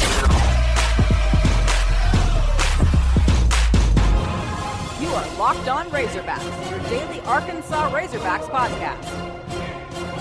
You 4.99 5.07
are 5.09 5.37
Locked 5.37 5.67
On 5.67 5.85
Razorbacks, 5.87 6.69
your 6.71 6.79
daily 6.89 7.19
Arkansas 7.21 7.91
Razorbacks 7.91 8.49
podcast. 8.49 9.35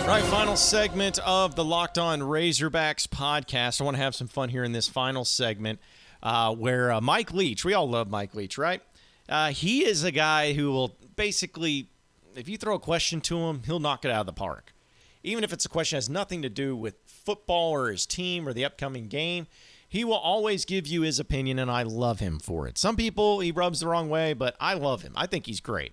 Right, 0.06 0.22
final 0.24 0.56
segment 0.56 1.18
of 1.20 1.54
the 1.54 1.64
Locked 1.64 1.96
On 1.96 2.20
Razorbacks 2.20 3.06
podcast. 3.06 3.80
I 3.80 3.84
want 3.84 3.96
to 3.96 4.02
have 4.02 4.14
some 4.14 4.28
fun 4.28 4.50
here 4.50 4.62
in 4.62 4.72
this 4.72 4.86
final 4.86 5.24
segment 5.24 5.78
uh, 6.22 6.54
where 6.54 6.92
uh, 6.92 7.00
Mike 7.00 7.32
Leach, 7.32 7.64
we 7.64 7.72
all 7.72 7.88
love 7.88 8.10
Mike 8.10 8.34
Leach, 8.34 8.58
right? 8.58 8.82
Uh, 9.28 9.50
he 9.50 9.86
is 9.86 10.04
a 10.04 10.10
guy 10.10 10.52
who 10.52 10.70
will 10.72 10.94
basically, 11.16 11.88
if 12.36 12.48
you 12.48 12.56
throw 12.56 12.74
a 12.74 12.80
question 12.80 13.20
to 13.22 13.38
him, 13.38 13.62
he'll 13.64 13.80
knock 13.80 14.04
it 14.04 14.10
out 14.10 14.20
of 14.20 14.26
the 14.26 14.32
park. 14.32 14.74
Even 15.22 15.44
if 15.44 15.52
it's 15.52 15.64
a 15.64 15.70
question 15.70 15.96
that 15.96 16.04
has 16.04 16.10
nothing 16.10 16.42
to 16.42 16.48
do 16.48 16.76
with 16.76 16.96
football 17.06 17.70
or 17.70 17.90
his 17.90 18.06
team 18.06 18.46
or 18.46 18.52
the 18.52 18.64
upcoming 18.64 19.08
game, 19.08 19.46
he 19.88 20.04
will 20.04 20.14
always 20.14 20.64
give 20.64 20.86
you 20.86 21.02
his 21.02 21.20
opinion, 21.20 21.58
and 21.58 21.70
I 21.70 21.84
love 21.84 22.20
him 22.20 22.38
for 22.38 22.66
it. 22.66 22.76
Some 22.76 22.96
people 22.96 23.40
he 23.40 23.52
rubs 23.52 23.80
the 23.80 23.86
wrong 23.86 24.08
way, 24.08 24.32
but 24.32 24.56
I 24.60 24.74
love 24.74 25.02
him. 25.02 25.12
I 25.16 25.26
think 25.26 25.46
he's 25.46 25.60
great. 25.60 25.92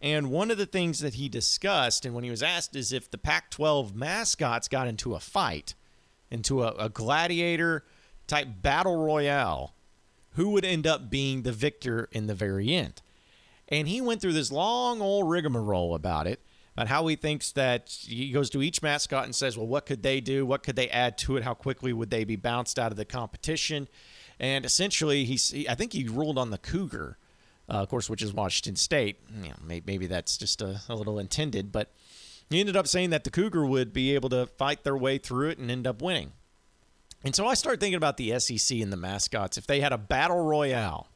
And 0.00 0.30
one 0.30 0.50
of 0.50 0.58
the 0.58 0.66
things 0.66 1.00
that 1.00 1.14
he 1.14 1.28
discussed, 1.28 2.04
and 2.04 2.14
when 2.14 2.24
he 2.24 2.30
was 2.30 2.42
asked, 2.42 2.74
is 2.74 2.92
if 2.92 3.10
the 3.10 3.18
Pac 3.18 3.50
12 3.50 3.94
mascots 3.94 4.68
got 4.68 4.88
into 4.88 5.14
a 5.14 5.20
fight, 5.20 5.74
into 6.30 6.62
a, 6.62 6.72
a 6.72 6.88
gladiator 6.88 7.84
type 8.26 8.48
battle 8.62 8.96
royale, 8.96 9.74
who 10.34 10.50
would 10.50 10.64
end 10.64 10.86
up 10.86 11.10
being 11.10 11.42
the 11.42 11.52
victor 11.52 12.08
in 12.10 12.26
the 12.26 12.34
very 12.34 12.74
end? 12.74 13.02
And 13.72 13.88
he 13.88 14.00
went 14.00 14.20
through 14.20 14.34
this 14.34 14.52
long 14.52 15.00
old 15.00 15.28
rigmarole 15.28 15.96
about 15.96 16.28
it, 16.28 16.40
about 16.76 16.86
how 16.86 17.06
he 17.08 17.16
thinks 17.16 17.50
that 17.52 17.88
he 17.88 18.30
goes 18.30 18.50
to 18.50 18.62
each 18.62 18.82
mascot 18.82 19.24
and 19.24 19.34
says, 19.34 19.56
well, 19.56 19.66
what 19.66 19.86
could 19.86 20.04
they 20.04 20.20
do? 20.20 20.46
What 20.46 20.62
could 20.62 20.76
they 20.76 20.88
add 20.90 21.18
to 21.18 21.36
it? 21.36 21.42
How 21.42 21.54
quickly 21.54 21.92
would 21.92 22.10
they 22.10 22.22
be 22.22 22.36
bounced 22.36 22.78
out 22.78 22.92
of 22.92 22.96
the 22.96 23.04
competition? 23.04 23.88
And 24.38 24.64
essentially, 24.64 25.24
he's, 25.24 25.66
I 25.68 25.74
think 25.74 25.92
he 25.92 26.06
ruled 26.06 26.38
on 26.38 26.50
the 26.50 26.58
Cougar 26.58 27.16
uh, 27.68 27.76
of 27.76 27.88
course, 27.88 28.10
which 28.10 28.22
is 28.22 28.32
Washington 28.32 28.76
State. 28.76 29.20
You 29.42 29.50
know, 29.50 29.56
maybe, 29.64 29.84
maybe, 29.86 30.06
that's 30.06 30.36
just 30.36 30.60
a, 30.62 30.80
a, 30.88 30.94
little 30.94 31.18
intended, 31.18 31.72
but 31.72 31.92
he 32.50 32.60
ended 32.60 32.76
up 32.76 32.86
saying 32.86 33.10
that 33.10 33.24
the 33.24 33.30
Cougar 33.30 33.64
would 33.64 33.92
be 33.92 34.14
able 34.14 34.28
to 34.30 34.46
fight 34.46 34.84
their 34.84 34.96
way 34.96 35.18
through 35.18 35.50
it 35.50 35.58
and 35.58 35.70
end 35.70 35.86
up 35.86 36.02
winning. 36.02 36.32
And 37.24 37.34
so 37.34 37.46
I 37.46 37.54
started 37.54 37.80
thinking 37.80 37.96
about 37.96 38.16
the 38.16 38.38
SEC 38.40 38.78
and 38.78 38.92
the 38.92 38.96
mascots. 38.96 39.56
If 39.56 39.66
they 39.66 39.80
had 39.80 39.92
a 39.92 39.98
battle 39.98 40.40
royale, 40.40 41.08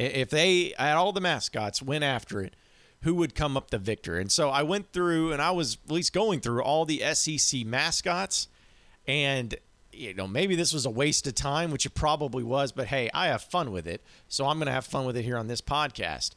if 0.00 0.30
they 0.30 0.74
had 0.78 0.94
all 0.94 1.12
the 1.12 1.20
mascots 1.20 1.82
went 1.82 2.04
after 2.04 2.40
it, 2.40 2.54
who 3.02 3.14
would 3.14 3.34
come 3.34 3.56
up 3.56 3.70
the 3.70 3.78
victor? 3.78 4.18
And 4.18 4.30
so 4.30 4.50
I 4.50 4.62
went 4.62 4.92
through, 4.92 5.32
and 5.32 5.40
I 5.40 5.50
was 5.50 5.78
at 5.84 5.92
least 5.92 6.12
going 6.12 6.40
through 6.40 6.62
all 6.62 6.84
the 6.84 7.02
SEC 7.14 7.64
mascots, 7.66 8.48
and 9.06 9.54
you 9.92 10.14
know, 10.14 10.26
maybe 10.26 10.54
this 10.54 10.72
was 10.72 10.86
a 10.86 10.90
waste 10.90 11.26
of 11.26 11.34
time, 11.34 11.70
which 11.70 11.84
it 11.84 11.94
probably 11.94 12.42
was, 12.42 12.72
but 12.72 12.86
hey, 12.86 13.10
I 13.12 13.26
have 13.26 13.42
fun 13.42 13.70
with 13.70 13.86
it. 13.86 14.02
So 14.28 14.46
I'm 14.46 14.56
going 14.58 14.66
to 14.66 14.72
have 14.72 14.86
fun 14.86 15.04
with 15.04 15.16
it 15.16 15.24
here 15.24 15.36
on 15.36 15.48
this 15.48 15.60
podcast. 15.60 16.30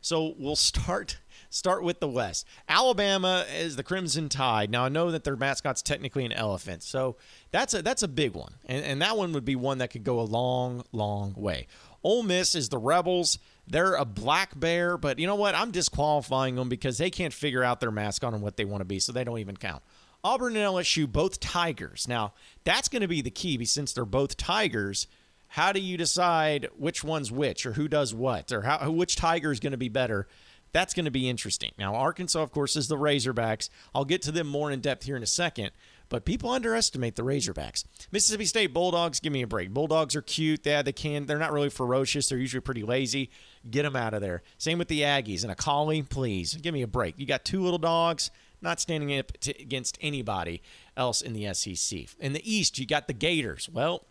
So 0.00 0.34
we'll 0.38 0.56
start 0.56 1.18
start 1.50 1.82
with 1.82 2.00
the 2.00 2.08
West. 2.08 2.46
Alabama 2.68 3.44
is 3.54 3.76
the 3.76 3.82
Crimson 3.82 4.28
Tide. 4.28 4.70
Now 4.70 4.84
I 4.84 4.88
know 4.88 5.10
that 5.10 5.24
their 5.24 5.36
mascot's 5.36 5.82
technically 5.82 6.24
an 6.24 6.32
elephant, 6.32 6.82
so 6.82 7.16
that's 7.50 7.74
a 7.74 7.82
that's 7.82 8.02
a 8.02 8.08
big 8.08 8.34
one, 8.34 8.54
and, 8.66 8.84
and 8.84 9.02
that 9.02 9.16
one 9.16 9.32
would 9.32 9.44
be 9.44 9.56
one 9.56 9.78
that 9.78 9.90
could 9.90 10.04
go 10.04 10.20
a 10.20 10.22
long, 10.22 10.84
long 10.92 11.34
way. 11.36 11.66
Ole 12.02 12.22
Miss 12.22 12.54
is 12.54 12.68
the 12.68 12.78
Rebels. 12.78 13.38
They're 13.66 13.94
a 13.94 14.04
black 14.04 14.58
bear, 14.58 14.96
but 14.96 15.18
you 15.18 15.26
know 15.26 15.34
what? 15.36 15.54
I'm 15.54 15.70
disqualifying 15.70 16.56
them 16.56 16.68
because 16.68 16.98
they 16.98 17.10
can't 17.10 17.32
figure 17.32 17.62
out 17.62 17.80
their 17.80 17.90
mascot 17.90 18.34
and 18.34 18.42
what 18.42 18.56
they 18.56 18.64
want 18.64 18.80
to 18.80 18.86
be, 18.86 18.98
so 18.98 19.12
they 19.12 19.24
don't 19.24 19.38
even 19.38 19.56
count. 19.56 19.82
Auburn 20.22 20.56
and 20.56 20.64
LSU, 20.64 21.10
both 21.10 21.40
Tigers. 21.40 22.06
Now, 22.08 22.34
that's 22.64 22.88
going 22.88 23.02
to 23.02 23.08
be 23.08 23.22
the 23.22 23.30
key 23.30 23.64
since 23.64 23.92
they're 23.92 24.04
both 24.04 24.36
Tigers. 24.36 25.06
How 25.48 25.72
do 25.72 25.80
you 25.80 25.96
decide 25.96 26.68
which 26.76 27.02
one's 27.02 27.32
which 27.32 27.64
or 27.66 27.72
who 27.72 27.88
does 27.88 28.14
what 28.14 28.52
or 28.52 28.62
how, 28.62 28.90
which 28.90 29.16
Tiger 29.16 29.50
is 29.50 29.60
going 29.60 29.72
to 29.72 29.78
be 29.78 29.88
better? 29.88 30.28
That's 30.72 30.94
going 30.94 31.06
to 31.06 31.10
be 31.10 31.28
interesting. 31.28 31.72
Now, 31.78 31.96
Arkansas, 31.96 32.42
of 32.42 32.52
course, 32.52 32.76
is 32.76 32.86
the 32.86 32.96
Razorbacks. 32.96 33.68
I'll 33.94 34.04
get 34.04 34.22
to 34.22 34.32
them 34.32 34.46
more 34.46 34.70
in 34.70 34.80
depth 34.80 35.04
here 35.04 35.16
in 35.16 35.22
a 35.22 35.26
second. 35.26 35.72
But 36.10 36.24
people 36.24 36.50
underestimate 36.50 37.16
the 37.16 37.22
Razorbacks. 37.22 37.84
Mississippi 38.10 38.44
State 38.44 38.74
Bulldogs, 38.74 39.20
give 39.20 39.32
me 39.32 39.42
a 39.42 39.46
break. 39.46 39.70
Bulldogs 39.70 40.14
are 40.16 40.22
cute. 40.22 40.66
Yeah, 40.66 40.82
they 40.82 40.92
can. 40.92 41.24
They're 41.24 41.38
not 41.38 41.52
really 41.52 41.70
ferocious. 41.70 42.28
They're 42.28 42.36
usually 42.36 42.60
pretty 42.60 42.82
lazy. 42.82 43.30
Get 43.70 43.84
them 43.84 43.96
out 43.96 44.12
of 44.12 44.20
there. 44.20 44.42
Same 44.58 44.76
with 44.76 44.88
the 44.88 45.00
Aggies 45.00 45.42
and 45.42 45.52
a 45.52 45.54
collie. 45.54 46.02
Please 46.02 46.54
give 46.56 46.74
me 46.74 46.82
a 46.82 46.88
break. 46.88 47.18
You 47.18 47.26
got 47.26 47.44
two 47.44 47.62
little 47.62 47.78
dogs, 47.78 48.30
not 48.60 48.80
standing 48.80 49.16
up 49.16 49.32
to, 49.38 49.50
against 49.60 49.96
anybody 50.00 50.62
else 50.96 51.22
in 51.22 51.32
the 51.32 51.54
SEC. 51.54 52.06
In 52.18 52.32
the 52.32 52.52
East, 52.52 52.78
you 52.78 52.86
got 52.86 53.06
the 53.06 53.14
Gators. 53.14 53.68
Well, 53.72 54.04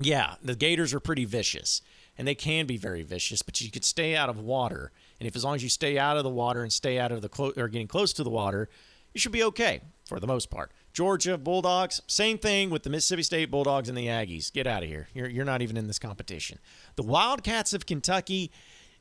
yeah, 0.00 0.36
the 0.42 0.56
Gators 0.56 0.94
are 0.94 1.00
pretty 1.00 1.26
vicious, 1.26 1.82
and 2.16 2.26
they 2.26 2.34
can 2.34 2.64
be 2.64 2.78
very 2.78 3.02
vicious. 3.02 3.42
But 3.42 3.60
you 3.60 3.70
could 3.70 3.84
stay 3.84 4.16
out 4.16 4.30
of 4.30 4.38
water, 4.38 4.92
and 5.20 5.26
if 5.26 5.36
as 5.36 5.44
long 5.44 5.56
as 5.56 5.62
you 5.62 5.68
stay 5.68 5.98
out 5.98 6.16
of 6.16 6.24
the 6.24 6.30
water 6.30 6.62
and 6.62 6.72
stay 6.72 6.98
out 6.98 7.12
of 7.12 7.20
the 7.20 7.28
clo- 7.28 7.52
or 7.56 7.68
getting 7.68 7.86
close 7.86 8.14
to 8.14 8.24
the 8.24 8.30
water, 8.30 8.70
you 9.12 9.20
should 9.20 9.32
be 9.32 9.42
okay 9.42 9.80
for 10.06 10.20
the 10.20 10.26
most 10.26 10.50
part. 10.50 10.72
Georgia 10.98 11.38
Bulldogs, 11.38 12.02
same 12.08 12.38
thing 12.38 12.70
with 12.70 12.82
the 12.82 12.90
Mississippi 12.90 13.22
State 13.22 13.52
Bulldogs 13.52 13.88
and 13.88 13.96
the 13.96 14.08
Aggies. 14.08 14.52
Get 14.52 14.66
out 14.66 14.82
of 14.82 14.88
here. 14.88 15.06
You're, 15.14 15.28
you're 15.28 15.44
not 15.44 15.62
even 15.62 15.76
in 15.76 15.86
this 15.86 16.00
competition. 16.00 16.58
The 16.96 17.04
Wildcats 17.04 17.72
of 17.72 17.86
Kentucky, 17.86 18.50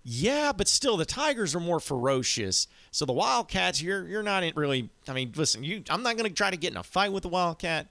yeah, 0.03 0.51
but 0.51 0.67
still 0.67 0.95
the 0.95 1.05
Tigers 1.05 1.55
are 1.55 1.59
more 1.59 1.79
ferocious. 1.79 2.67
So 2.91 3.05
the 3.05 3.13
Wildcats, 3.13 3.81
you're 3.81 4.07
you're 4.07 4.21
not 4.21 4.43
really. 4.55 4.91
I 5.07 5.13
mean, 5.13 5.33
listen, 5.35 5.63
you. 5.63 5.81
I'm 5.89 6.03
not 6.03 6.17
going 6.17 6.29
to 6.29 6.35
try 6.35 6.51
to 6.51 6.55
get 6.55 6.69
in 6.69 6.77
a 6.77 6.83
fight 6.83 7.11
with 7.11 7.23
the 7.23 7.29
Wildcat, 7.29 7.87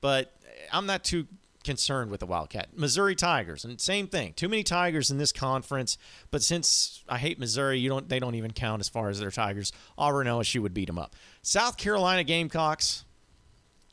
but 0.00 0.34
I'm 0.72 0.86
not 0.86 1.04
too 1.04 1.28
concerned 1.62 2.10
with 2.10 2.18
the 2.18 2.26
Wildcat. 2.26 2.76
Missouri 2.76 3.14
Tigers, 3.14 3.64
and 3.64 3.80
same 3.80 4.08
thing. 4.08 4.32
Too 4.32 4.48
many 4.48 4.64
Tigers 4.64 5.12
in 5.12 5.18
this 5.18 5.30
conference, 5.30 5.96
but 6.32 6.42
since 6.42 7.04
I 7.08 7.18
hate 7.18 7.38
Missouri, 7.38 7.78
you 7.78 7.88
don't 7.88 8.08
they 8.08 8.18
don't 8.18 8.34
even 8.34 8.52
count 8.52 8.80
as 8.80 8.88
far 8.88 9.10
as 9.10 9.20
their 9.20 9.30
Tigers. 9.30 9.70
Auburn 9.96 10.26
LSU 10.26 10.60
would 10.60 10.74
beat 10.74 10.88
them 10.88 10.98
up. 10.98 11.14
South 11.40 11.76
Carolina 11.76 12.24
Gamecocks, 12.24 13.04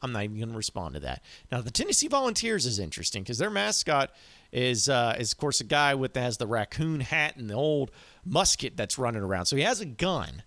I'm 0.01 0.12
not 0.12 0.24
even 0.24 0.38
going 0.38 0.50
to 0.50 0.58
respond 0.58 0.96
to 0.96 1.00
that. 1.01 1.24
Now, 1.51 1.62
the 1.62 1.72
Tennessee 1.72 2.08
Volunteers 2.08 2.65
is 2.65 2.79
interesting 2.79 3.24
because 3.24 3.38
their 3.38 3.50
mascot 3.50 4.12
is, 4.51 4.89
uh, 4.89 5.15
is 5.20 5.31
of 5.31 5.38
course, 5.38 5.62
a 5.62 5.63
guy 5.63 5.93
with 5.93 6.13
that 6.13 6.22
has 6.22 6.38
the 6.38 6.48
raccoon 6.48 7.01
hat 7.01 7.36
and 7.38 7.50
the 7.50 7.53
old 7.53 7.91
musket 8.25 8.75
that's 8.75 8.98
running 8.98 9.22
around. 9.22 9.46
So 9.46 9.55
he 9.55 9.62
has 9.62 9.79
a 9.79 9.86
gun. 9.86 10.43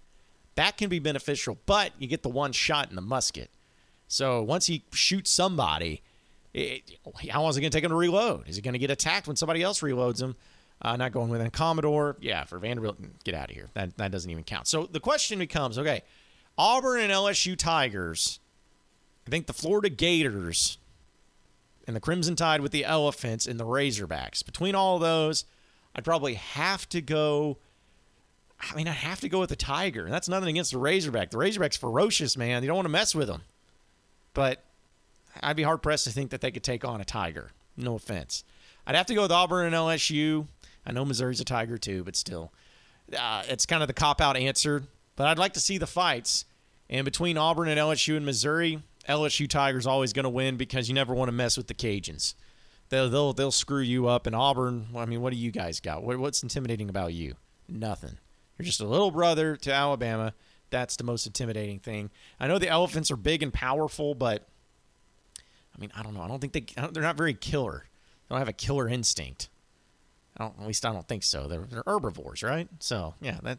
That 0.56 0.76
can 0.76 0.88
be 0.88 0.98
beneficial, 0.98 1.58
but 1.66 1.92
you 1.98 2.06
get 2.06 2.22
the 2.22 2.28
one 2.28 2.52
shot 2.52 2.90
in 2.90 2.96
the 2.96 3.02
musket. 3.02 3.50
So 4.08 4.42
once 4.42 4.66
he 4.66 4.84
shoots 4.92 5.30
somebody, 5.30 6.02
it, 6.52 6.98
how 7.30 7.42
long 7.42 7.50
is 7.50 7.56
it 7.56 7.60
going 7.60 7.70
to 7.70 7.76
take 7.76 7.84
him 7.84 7.90
to 7.90 7.96
reload? 7.96 8.48
Is 8.48 8.56
he 8.56 8.62
going 8.62 8.74
to 8.74 8.78
get 8.78 8.90
attacked 8.90 9.26
when 9.26 9.36
somebody 9.36 9.62
else 9.62 9.80
reloads 9.80 10.22
him? 10.22 10.36
Uh, 10.82 10.96
not 10.96 11.12
going 11.12 11.30
with 11.30 11.40
a 11.40 11.50
Commodore. 11.50 12.16
Yeah, 12.20 12.44
for 12.44 12.58
Vanderbilt, 12.58 12.98
get 13.24 13.34
out 13.34 13.50
of 13.50 13.56
here. 13.56 13.70
That, 13.74 13.96
that 13.96 14.10
doesn't 14.10 14.30
even 14.30 14.44
count. 14.44 14.66
So 14.66 14.86
the 14.86 15.00
question 15.00 15.38
becomes 15.38 15.78
okay, 15.78 16.02
Auburn 16.58 17.00
and 17.00 17.12
LSU 17.12 17.56
Tigers 17.56 18.38
I 19.26 19.30
think 19.30 19.46
the 19.46 19.52
Florida 19.52 19.88
Gators 19.88 20.78
and 21.86 21.94
the 21.94 22.00
Crimson 22.00 22.36
Tide 22.36 22.60
with 22.60 22.72
the 22.72 22.84
Elephants 22.84 23.46
and 23.46 23.58
the 23.58 23.64
Razorbacks. 23.64 24.44
Between 24.44 24.74
all 24.74 24.98
those, 24.98 25.44
I'd 25.94 26.04
probably 26.04 26.34
have 26.34 26.88
to 26.90 27.00
go. 27.00 27.58
I 28.60 28.74
mean, 28.74 28.88
I'd 28.88 28.92
have 28.92 29.20
to 29.20 29.28
go 29.28 29.40
with 29.40 29.50
the 29.50 29.56
Tiger. 29.56 30.04
And 30.04 30.12
that's 30.12 30.28
nothing 30.28 30.48
against 30.48 30.72
the 30.72 30.78
Razorback. 30.78 31.30
The 31.30 31.38
Razorback's 31.38 31.76
ferocious, 31.76 32.36
man. 32.36 32.62
You 32.62 32.68
don't 32.68 32.76
want 32.76 32.86
to 32.86 32.92
mess 32.92 33.14
with 33.14 33.28
them. 33.28 33.42
But 34.32 34.62
I'd 35.42 35.56
be 35.56 35.62
hard 35.62 35.82
pressed 35.82 36.04
to 36.04 36.10
think 36.10 36.30
that 36.30 36.40
they 36.40 36.50
could 36.50 36.64
take 36.64 36.84
on 36.84 37.00
a 37.00 37.04
Tiger. 37.04 37.50
No 37.76 37.94
offense. 37.94 38.44
I'd 38.86 38.94
have 38.94 39.06
to 39.06 39.14
go 39.14 39.22
with 39.22 39.32
Auburn 39.32 39.66
and 39.66 39.74
LSU. 39.74 40.46
I 40.86 40.92
know 40.92 41.04
Missouri's 41.04 41.40
a 41.40 41.44
Tiger 41.44 41.78
too, 41.78 42.04
but 42.04 42.16
still, 42.16 42.52
uh, 43.18 43.42
it's 43.48 43.66
kind 43.66 43.82
of 43.82 43.86
the 43.86 43.94
cop 43.94 44.20
out 44.20 44.36
answer. 44.36 44.84
But 45.16 45.28
I'd 45.28 45.38
like 45.38 45.54
to 45.54 45.60
see 45.60 45.78
the 45.78 45.86
fights. 45.86 46.44
And 46.90 47.04
between 47.04 47.38
Auburn 47.38 47.68
and 47.68 47.80
LSU 47.80 48.16
and 48.16 48.26
Missouri, 48.26 48.82
LSU 49.08 49.48
Tigers 49.48 49.86
always 49.86 50.12
going 50.12 50.24
to 50.24 50.30
win 50.30 50.56
because 50.56 50.88
you 50.88 50.94
never 50.94 51.14
want 51.14 51.28
to 51.28 51.32
mess 51.32 51.56
with 51.56 51.66
the 51.66 51.74
Cajuns. 51.74 52.34
They'll, 52.88 53.08
they'll 53.08 53.32
they'll 53.32 53.50
screw 53.50 53.80
you 53.80 54.08
up. 54.08 54.26
And 54.26 54.36
Auburn, 54.36 54.88
I 54.96 55.06
mean, 55.06 55.20
what 55.20 55.32
do 55.32 55.38
you 55.38 55.50
guys 55.50 55.80
got? 55.80 56.02
What, 56.02 56.18
what's 56.18 56.42
intimidating 56.42 56.88
about 56.88 57.12
you? 57.12 57.34
Nothing. 57.68 58.18
You're 58.58 58.66
just 58.66 58.80
a 58.80 58.86
little 58.86 59.10
brother 59.10 59.56
to 59.56 59.72
Alabama. 59.72 60.34
That's 60.70 60.96
the 60.96 61.04
most 61.04 61.26
intimidating 61.26 61.78
thing. 61.78 62.10
I 62.38 62.46
know 62.46 62.58
the 62.58 62.68
Elephants 62.68 63.10
are 63.10 63.16
big 63.16 63.42
and 63.42 63.52
powerful, 63.52 64.14
but 64.14 64.46
I 65.74 65.80
mean, 65.80 65.90
I 65.96 66.02
don't 66.02 66.14
know. 66.14 66.20
I 66.20 66.28
don't 66.28 66.40
think 66.40 66.52
they 66.52 66.88
they're 66.92 67.02
not 67.02 67.16
very 67.16 67.34
killer. 67.34 67.84
They 68.28 68.34
don't 68.34 68.40
have 68.40 68.48
a 68.48 68.52
killer 68.52 68.88
instinct. 68.88 69.48
at 70.38 70.52
least 70.60 70.84
I 70.84 70.92
don't 70.92 71.06
think 71.06 71.22
so. 71.22 71.46
They're, 71.48 71.62
they're 71.62 71.82
herbivores, 71.86 72.42
right? 72.42 72.68
So 72.80 73.14
yeah, 73.20 73.38
that, 73.42 73.58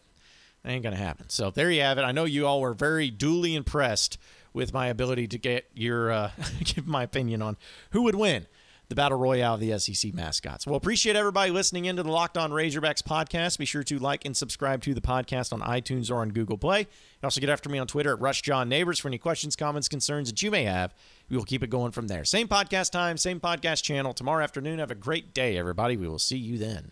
ain't 0.66 0.84
gonna 0.84 0.96
happen. 0.96 1.30
So 1.30 1.52
there 1.52 1.72
you 1.72 1.82
have 1.82 1.98
it. 1.98 2.04
I 2.04 2.12
know 2.12 2.26
you 2.26 2.48
all 2.48 2.62
were 2.62 2.74
very 2.74 3.10
duly 3.10 3.56
impressed 3.56 4.18
with 4.54 4.74
my 4.74 4.88
ability 4.88 5.28
to 5.28 5.38
get 5.38 5.70
your 5.74 6.12
uh, 6.12 6.32
give 6.64 6.88
my 6.88 7.04
opinion 7.04 7.42
on 7.42 7.58
who 7.92 8.04
would 8.04 8.16
win 8.16 8.48
the 8.88 8.96
battle 8.96 9.18
royale 9.18 9.56
of 9.56 9.60
the 9.60 9.78
SEC 9.80 10.14
mascots. 10.14 10.68
Well, 10.68 10.76
appreciate 10.76 11.16
everybody 11.16 11.52
listening 11.52 11.86
into 11.86 12.04
the 12.04 12.12
Locked 12.12 12.38
On 12.38 12.52
Razorbacks 12.52 13.02
podcast. 13.02 13.58
Be 13.58 13.66
sure 13.66 13.84
to 13.84 13.98
like 13.98 14.26
and 14.26 14.38
subscribe 14.38 14.82
to 14.84 14.94
the 14.94 15.02
podcast 15.02 15.52
on 15.52 15.62
iTunes 15.62 16.12
or 16.12 16.18
on 16.18 16.30
Google 16.30 16.58
Play. 16.58 16.82
You 16.82 16.86
also 17.24 17.42
get 17.42 17.50
after 17.50 17.70
me 17.70 17.80
on 17.80 17.88
Twitter 17.88 18.14
at 18.14 18.22
Rush 18.22 18.42
John 18.42 18.70
Neighbors 18.70 19.00
for 19.00 19.08
any 19.08 19.18
questions, 19.18 19.56
comments, 19.56 19.88
concerns 19.88 20.30
that 20.30 20.42
you 20.44 20.52
may 20.52 20.64
have. 20.64 20.94
We 21.30 21.38
will 21.38 21.46
keep 21.46 21.64
it 21.64 21.70
going 21.70 21.92
from 21.92 22.08
there. 22.08 22.26
Same 22.26 22.48
podcast 22.48 22.92
time, 22.92 23.18
same 23.18 23.40
podcast 23.40 23.84
channel 23.84 24.14
tomorrow 24.14 24.44
afternoon. 24.44 24.80
Have 24.80 24.92
a 24.92 24.96
great 24.96 25.34
day, 25.34 25.58
everybody. 25.58 25.98
We 25.98 26.08
will 26.08 26.20
see 26.20 26.38
you 26.38 26.58
then. 26.58 26.92